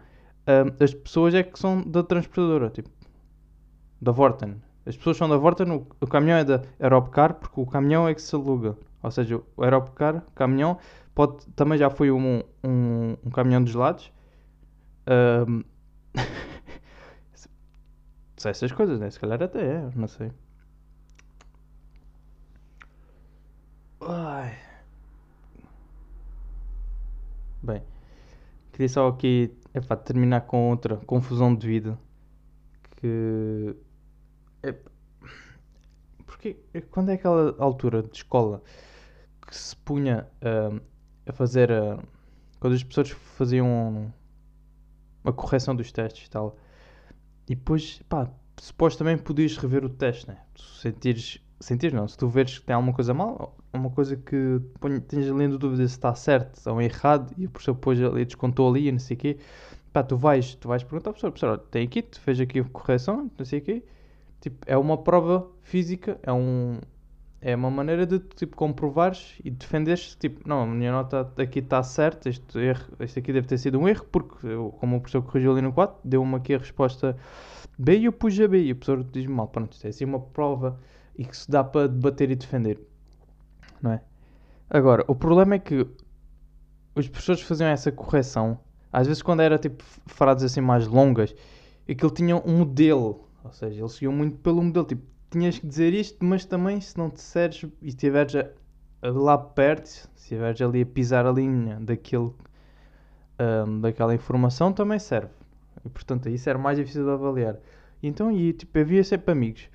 um, 0.47 0.83
as 0.83 0.93
pessoas 0.93 1.33
é 1.33 1.43
que 1.43 1.57
são 1.59 1.81
da 1.81 2.03
transportadora. 2.03 2.69
Tipo, 2.69 2.89
da 4.01 4.11
Vorten. 4.11 4.61
As 4.85 4.97
pessoas 4.97 5.17
são 5.17 5.29
da 5.29 5.37
Vorten, 5.37 5.71
o, 5.71 5.87
o 6.01 6.07
caminhão 6.07 6.37
é 6.37 6.43
da 6.43 6.61
Europcar, 6.79 7.35
porque 7.35 7.59
o 7.59 7.65
caminhão 7.65 8.07
é 8.07 8.13
que 8.13 8.21
se 8.21 8.35
aluga. 8.35 8.77
Ou 9.03 9.11
seja, 9.11 9.35
o 9.35 9.63
Europcar, 9.63 10.23
caminhão, 10.33 10.79
pode, 11.13 11.45
também 11.49 11.77
já 11.77 11.89
foi 11.89 12.09
um, 12.09 12.41
um, 12.63 13.17
um 13.23 13.29
caminhão 13.29 13.61
de 13.61 13.71
gelados. 13.71 14.11
Um, 15.45 15.63
essas 18.45 18.71
coisas, 18.71 18.99
né? 18.99 19.09
Se 19.09 19.19
calhar 19.19 19.41
até 19.41 19.61
é, 19.61 19.89
não 19.95 20.07
sei. 20.07 20.31
Ai. 24.01 24.57
Bem, 27.61 27.81
queria 28.73 28.89
só 28.89 29.07
aqui 29.07 29.53
epá, 29.73 29.95
terminar 29.95 30.41
com 30.41 30.69
outra 30.69 30.97
confusão 30.97 31.55
de 31.55 31.67
vida. 31.67 31.97
Que. 32.97 33.75
Epá, 34.61 34.91
porque 36.25 36.57
quando 36.91 37.09
é 37.09 37.13
aquela 37.13 37.55
altura 37.57 38.03
de 38.03 38.17
escola 38.17 38.61
que 39.53 39.59
se 39.59 39.75
punha 39.77 40.27
uh, 40.41 40.81
a 41.27 41.31
fazer. 41.31 41.69
Uh, 41.71 42.01
quando 42.59 42.73
as 42.73 42.83
pessoas 42.83 43.09
faziam 43.09 44.11
uma 45.23 45.33
correção 45.33 45.75
dos 45.75 45.91
testes 45.91 46.27
e 46.27 46.29
tal 46.29 46.57
e 47.47 47.55
depois, 47.55 48.01
pá, 48.09 48.29
supostamente 48.57 49.23
podias 49.23 49.57
rever 49.57 49.83
o 49.83 49.89
teste, 49.89 50.27
né? 50.27 50.37
Se 50.55 50.81
sentires, 50.81 51.39
sentires 51.59 51.93
não, 51.93 52.07
se 52.07 52.17
tu 52.17 52.27
veres 52.27 52.59
que 52.59 52.65
tem 52.65 52.75
alguma 52.75 52.93
coisa 52.93 53.13
mal, 53.13 53.57
uma 53.73 53.89
coisa 53.89 54.15
que 54.15 54.61
tens 55.07 55.29
ali 55.29 55.45
em 55.45 55.49
dúvida 55.49 55.87
se 55.87 55.95
está 55.95 56.13
certo 56.15 56.59
ou 56.69 56.81
errado 56.81 57.33
e 57.37 57.45
o 57.45 57.49
professor 57.49 57.73
depois 57.73 58.01
ali 58.01 58.25
descontou 58.25 58.69
ali 58.69 58.87
e 58.87 58.91
não 58.91 58.99
sei 58.99 59.17
o 59.17 59.19
quê, 59.19 59.37
pá, 59.91 60.03
tu 60.03 60.15
vais, 60.17 60.55
tu 60.55 60.67
vais 60.67 60.83
perguntar 60.83 61.09
ao 61.09 61.13
professor, 61.13 61.31
professor, 61.31 61.57
tem 61.69 61.85
aqui, 61.85 62.01
tu 62.01 62.19
fez 62.19 62.39
aqui 62.39 62.59
a 62.59 62.63
correção, 62.63 63.29
não 63.37 63.45
sei 63.45 63.59
o 63.59 63.61
quê, 63.61 63.83
tipo, 64.39 64.57
é 64.65 64.77
uma 64.77 64.97
prova 64.97 65.49
física, 65.61 66.19
é 66.23 66.31
um, 66.31 66.79
é 67.45 67.53
uma 67.53 67.69
maneira 67.69 68.05
de 68.05 68.19
tipo 68.19 68.55
comprovares 68.55 69.35
e 69.43 69.51
defenderes 69.51 70.15
tipo 70.15 70.47
não 70.47 70.61
a 70.61 70.65
minha 70.65 70.93
nota 70.93 71.29
aqui 71.37 71.59
está 71.59 71.83
certa 71.83 72.29
este 72.29 72.57
erro 72.57 72.93
este 73.01 73.19
aqui 73.19 73.33
deve 73.33 73.45
ter 73.45 73.57
sido 73.57 73.77
um 73.77 73.87
erro 73.87 74.05
porque 74.09 74.47
eu, 74.47 74.73
como 74.79 74.95
o 74.95 75.01
professor 75.01 75.21
corrigiu 75.23 75.51
ali 75.51 75.61
no 75.61 75.73
4 75.73 75.99
deu-me 76.05 76.35
aqui 76.35 76.55
a 76.55 76.57
resposta 76.57 77.17
B 77.77 77.97
e 77.97 78.05
eu 78.05 78.13
pus 78.13 78.39
a 78.39 78.47
B 78.47 78.63
e 78.63 78.71
o 78.71 78.75
professor 78.77 79.03
diz-me 79.03 79.33
mal 79.33 79.49
pronto 79.49 79.73
isto 79.73 79.85
é 79.85 79.89
assim 79.89 80.05
uma 80.05 80.21
prova 80.21 80.79
e 81.17 81.25
que 81.25 81.35
se 81.35 81.51
dá 81.51 81.63
para 81.63 81.87
debater 81.87 82.31
e 82.31 82.35
defender. 82.35 82.81
Não 83.81 83.91
é? 83.91 84.01
Agora 84.69 85.03
o 85.07 85.13
problema 85.13 85.55
é 85.55 85.59
que 85.59 85.85
os 86.95 87.09
professores 87.09 87.41
faziam 87.41 87.67
essa 87.67 87.91
correção 87.91 88.57
às 88.91 89.05
vezes 89.05 89.21
quando 89.21 89.41
era 89.41 89.57
tipo 89.57 89.83
frases 90.05 90.45
assim 90.45 90.61
mais 90.61 90.87
longas 90.87 91.35
aquilo 91.89 92.09
tinha 92.09 92.37
um 92.37 92.59
modelo 92.59 93.27
ou 93.43 93.51
seja 93.51 93.81
eles 93.81 93.91
seguiam 93.91 94.13
muito 94.13 94.37
pelo 94.37 94.63
modelo 94.63 94.85
tipo 94.85 95.12
tinhas 95.33 95.57
que 95.59 95.67
dizer 95.67 95.93
isto, 95.93 96.23
mas 96.23 96.45
também 96.45 96.79
se 96.79 96.97
não 96.97 97.09
disseres 97.09 97.65
e 97.81 97.87
estiveres 97.87 98.33
lá 99.01 99.37
perto, 99.37 99.87
se 99.87 100.07
estiveres 100.15 100.61
ali 100.61 100.81
a 100.81 100.85
pisar 100.85 101.25
a 101.25 101.31
linha 101.31 101.79
daquele, 101.79 102.31
um, 103.67 103.81
daquela 103.81 104.13
informação, 104.13 104.71
também 104.71 104.99
serve. 104.99 105.31
E 105.83 105.89
portanto, 105.89 106.29
isso 106.29 106.49
era 106.49 106.59
mais 106.59 106.77
difícil 106.77 107.03
de 107.03 107.11
avaliar. 107.11 107.59
Então, 108.01 108.31
e, 108.31 108.53
tipo, 108.53 108.77
havia 108.77 109.03
sempre 109.03 109.31
amigos 109.31 109.69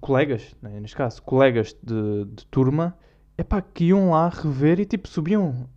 colegas, 0.00 0.56
né, 0.62 0.78
neste 0.80 0.96
caso, 0.96 1.20
colegas 1.22 1.76
de, 1.82 2.24
de 2.24 2.46
turma, 2.46 2.96
epá, 3.36 3.60
que 3.60 3.86
iam 3.86 4.10
lá 4.10 4.28
rever 4.28 4.78
e 4.80 4.84
tipo 4.84 5.08
subiam. 5.08 5.68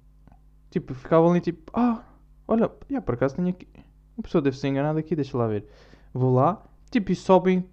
Tipo, 0.69 0.93
ficavam 0.93 1.31
ali 1.31 1.41
tipo, 1.41 1.71
ah, 1.73 2.03
olha, 2.47 2.69
já, 2.89 3.01
por 3.01 3.15
acaso 3.15 3.35
tenho 3.35 3.49
aqui. 3.49 3.67
Uma 4.15 4.23
pessoa 4.23 4.41
deve 4.41 4.57
ser 4.57 4.67
enganada 4.67 4.99
aqui, 4.99 5.15
deixa 5.15 5.37
lá 5.37 5.47
ver. 5.47 5.65
Vou 6.13 6.33
lá, 6.33 6.63
tipo, 6.91 7.11
e 7.11 7.15
sobem 7.15 7.67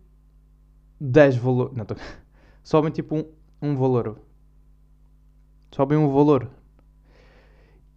10 1.00 1.36
valores. 1.36 1.76
Não, 1.76 1.84
tô... 1.84 1.94
Sobem 2.62 2.92
tipo 2.92 3.16
um, 3.16 3.24
um 3.62 3.76
valor. 3.76 4.20
Sobem 5.72 5.96
um 5.96 6.12
valor. 6.12 6.50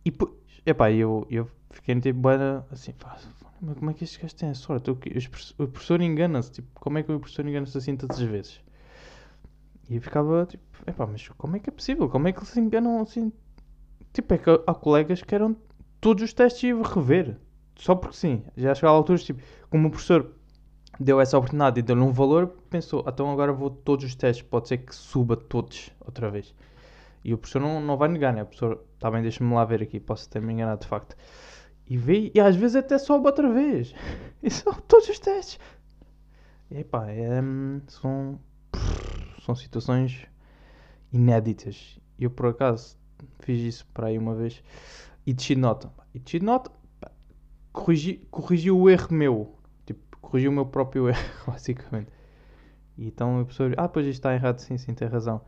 E 0.05 0.11
depois. 0.11 0.31
Epá, 0.65 0.89
eu, 0.91 1.27
eu 1.29 1.49
fiquei 1.71 1.99
tipo 1.99 2.19
bana 2.19 2.65
assim. 2.71 2.93
Como 3.59 3.91
é 3.91 3.93
que 3.93 4.03
estes 4.03 4.17
gajos 4.17 4.33
têm 4.33 4.49
a 4.49 4.53
sorte? 4.53 4.89
O, 4.89 4.93
o 4.93 5.67
professor 5.67 6.01
engana-se. 6.01 6.51
Tipo, 6.51 6.67
como 6.79 6.97
é 6.97 7.03
que 7.03 7.11
o 7.11 7.19
professor 7.19 7.45
engana-se 7.45 7.77
assim 7.77 7.95
tantas 7.95 8.19
vezes? 8.19 8.61
E 9.89 9.95
eu 9.95 10.01
ficava 10.01 10.45
tipo. 10.45 10.63
Epá, 10.87 11.05
mas 11.05 11.27
como 11.29 11.55
é 11.55 11.59
que 11.59 11.69
é 11.69 11.73
possível? 11.73 12.09
Como 12.09 12.27
é 12.27 12.31
que 12.31 12.39
eles 12.39 12.49
se 12.49 12.59
enganam 12.59 13.01
assim? 13.01 13.31
Tipo, 14.13 14.33
é 14.33 14.37
que 14.37 14.49
há 14.49 14.73
colegas 14.73 15.21
que 15.21 15.33
eram 15.33 15.55
todos 15.99 16.23
os 16.23 16.33
testes 16.33 16.63
e 16.63 16.73
rever. 16.73 17.37
Só 17.75 17.95
porque 17.95 18.15
sim. 18.15 18.43
Já 18.55 18.75
chegava 18.75 18.95
a 18.95 18.97
alturas, 18.97 19.23
tipo, 19.23 19.41
como 19.69 19.87
o 19.87 19.91
professor 19.91 20.35
deu 20.99 21.19
essa 21.19 21.37
oportunidade 21.37 21.79
e 21.79 21.83
deu-lhe 21.83 22.01
um 22.01 22.11
valor, 22.11 22.47
pensou, 22.69 23.03
então 23.07 23.31
agora 23.31 23.51
vou 23.51 23.69
todos 23.69 24.05
os 24.05 24.15
testes, 24.15 24.45
pode 24.45 24.67
ser 24.67 24.77
que 24.77 24.93
suba 24.93 25.35
todos 25.35 25.89
outra 25.99 26.29
vez. 26.29 26.53
E 27.23 27.33
o 27.33 27.37
professor 27.37 27.61
não, 27.61 27.81
não 27.81 27.97
vai 27.97 28.09
negar, 28.09 28.33
né? 28.33 28.43
O 28.43 28.45
professor, 28.45 28.83
tá 28.99 29.09
bem, 29.09 29.21
deixa-me 29.21 29.53
lá 29.53 29.63
ver 29.63 29.81
aqui, 29.81 29.99
posso 29.99 30.29
ter 30.29 30.41
me 30.41 30.53
enganado 30.53 30.81
de 30.81 30.87
facto. 30.87 31.15
E 31.87 31.97
vê, 31.97 32.31
e 32.33 32.39
às 32.39 32.55
vezes 32.55 32.75
até 32.75 32.97
sobe 32.97 33.25
outra 33.25 33.51
vez. 33.51 33.93
E 34.43 34.51
são 34.51 34.73
todos 34.73 35.07
os 35.07 35.19
testes. 35.19 35.57
E 36.69 36.79
epá, 36.79 37.09
é, 37.09 37.41
são, 37.87 38.37
são 39.45 39.55
situações 39.55 40.27
inéditas. 41.13 41.97
Eu 42.19 42.29
por 42.29 42.47
acaso 42.47 42.97
fiz 43.39 43.61
isso 43.61 43.87
para 43.93 44.07
aí 44.07 44.17
uma 44.17 44.35
vez 44.35 44.61
e 45.25 45.33
desci 45.33 45.55
de 45.55 45.61
nota. 45.61 45.89
E 46.13 46.19
desci 46.19 46.39
de 46.39 46.45
nota, 46.45 46.69
corrigi, 47.71 48.27
corrigi 48.29 48.69
o 48.69 48.89
erro 48.89 49.13
meu 49.13 49.52
corrigi 50.23 50.47
o 50.47 50.51
meu 50.51 50.65
próprio 50.65 51.09
erro, 51.09 51.19
basicamente. 51.45 52.09
E 52.97 53.07
então 53.07 53.41
o 53.41 53.45
professor, 53.45 53.73
ah, 53.77 53.87
pois 53.87 54.07
isto 54.07 54.19
está 54.19 54.33
errado, 54.33 54.59
sim, 54.59 54.77
sim, 54.77 54.93
tem 54.93 55.07
razão. 55.07 55.41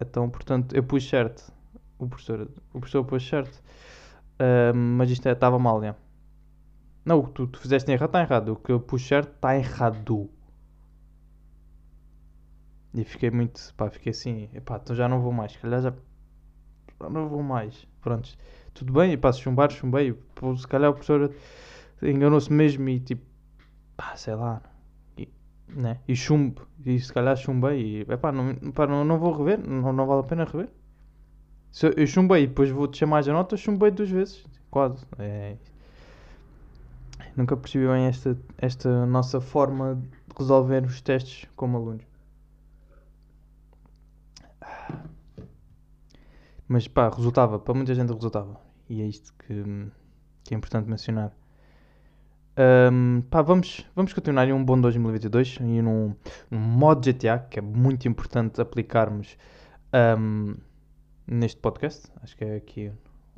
Então, 0.00 0.28
portanto, 0.30 0.74
eu 0.74 0.82
pus 0.82 1.06
certo. 1.06 1.52
O 1.98 2.08
professor, 2.08 2.48
o 2.72 2.80
professor 2.80 3.04
pôs 3.04 3.26
certo. 3.26 3.62
Uh, 4.34 4.74
mas 4.74 5.10
isto 5.10 5.26
é, 5.28 5.32
estava 5.32 5.58
mal, 5.58 5.80
já. 5.82 5.94
Não, 7.04 7.18
o 7.20 7.24
que 7.24 7.32
tu, 7.32 7.46
tu 7.46 7.58
fizeste 7.58 7.90
errado 7.90 8.08
está 8.08 8.20
errado. 8.20 8.48
O 8.52 8.56
que 8.56 8.72
eu 8.72 8.80
pus 8.80 9.06
certo 9.06 9.34
está 9.34 9.56
errado. 9.56 10.30
E 12.94 13.04
fiquei 13.04 13.30
muito, 13.30 13.60
pá, 13.74 13.90
fiquei 13.90 14.10
assim, 14.10 14.48
epá, 14.54 14.80
então 14.82 14.94
já 14.94 15.08
não 15.08 15.20
vou 15.20 15.32
mais. 15.32 15.52
Se 15.52 15.58
calhar 15.58 15.82
já, 15.82 15.92
não 17.10 17.28
vou 17.28 17.42
mais. 17.42 17.86
Prontos. 18.00 18.38
Tudo 18.72 18.92
bem, 18.92 19.12
e 19.12 19.16
passo 19.16 19.40
chumbar, 19.40 19.70
chumbei. 19.70 20.16
Se 20.56 20.66
calhar 20.68 20.90
o 20.90 20.94
professor 20.94 21.34
enganou-se 22.02 22.52
mesmo 22.52 22.88
e 22.88 23.00
tipo, 23.00 23.24
pá, 23.96 24.16
sei 24.16 24.34
lá. 24.34 24.62
E, 25.16 25.28
né? 25.68 26.00
e 26.06 26.14
chumbo. 26.14 26.66
E 26.84 26.98
se 26.98 27.12
calhar 27.12 27.36
chumbei. 27.36 27.80
E, 27.80 28.00
epá, 28.12 28.32
não, 28.32 28.54
pá, 28.72 28.86
não, 28.86 29.04
não 29.04 29.18
vou 29.18 29.32
rever, 29.32 29.58
não, 29.66 29.92
não 29.92 30.06
vale 30.06 30.20
a 30.20 30.24
pena 30.24 30.44
rever. 30.44 30.68
Se 31.70 31.86
eu, 31.96 32.06
chumbei 32.06 32.44
e 32.44 32.46
depois 32.46 32.70
vou 32.70 32.86
deixar 32.86 33.06
mais 33.06 33.28
a 33.28 33.32
nota, 33.32 33.56
chumbei 33.56 33.90
duas 33.90 34.10
vezes. 34.10 34.44
Quase. 34.70 35.04
É, 35.18 35.56
nunca 37.36 37.56
percebi 37.56 37.86
bem 37.86 38.06
esta, 38.06 38.38
esta 38.58 39.06
nossa 39.06 39.40
forma 39.40 39.96
de 39.96 40.08
resolver 40.38 40.84
os 40.84 41.00
testes 41.00 41.48
como 41.56 41.76
alunos. 41.76 42.04
Mas 46.68 46.88
pá, 46.88 47.08
resultava, 47.08 47.58
para 47.58 47.74
muita 47.74 47.94
gente 47.94 48.12
resultava. 48.12 48.60
E 48.88 49.02
é 49.02 49.06
isto 49.06 49.32
que, 49.34 49.90
que 50.44 50.54
é 50.54 50.56
importante 50.56 50.88
mencionar. 50.88 51.32
Um, 52.56 53.20
pá, 53.22 53.42
vamos, 53.42 53.84
vamos 53.96 54.12
continuar 54.12 54.46
em 54.46 54.52
um 54.52 54.64
bom 54.64 54.80
2022 54.80 55.58
e 55.60 55.82
num, 55.82 56.14
num 56.48 56.58
modo 56.58 57.00
GTA 57.00 57.38
que 57.38 57.58
é 57.58 57.62
muito 57.62 58.06
importante 58.06 58.60
aplicarmos 58.60 59.36
um, 60.18 60.54
neste 61.26 61.60
podcast. 61.60 62.10
Acho 62.22 62.36
que 62.36 62.44
é 62.44 62.56
aqui 62.56 62.92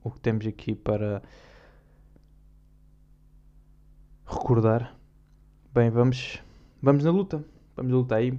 o 0.05 0.11
que 0.11 0.21
temos 0.21 0.47
aqui 0.47 0.75
para 0.75 1.23
recordar. 4.27 4.95
Bem, 5.73 5.91
vamos, 5.91 6.43
vamos 6.83 7.05
na 7.05 7.11
luta. 7.11 7.43
Vamos 7.75 7.93
lutar 7.93 8.19
aí. 8.19 8.39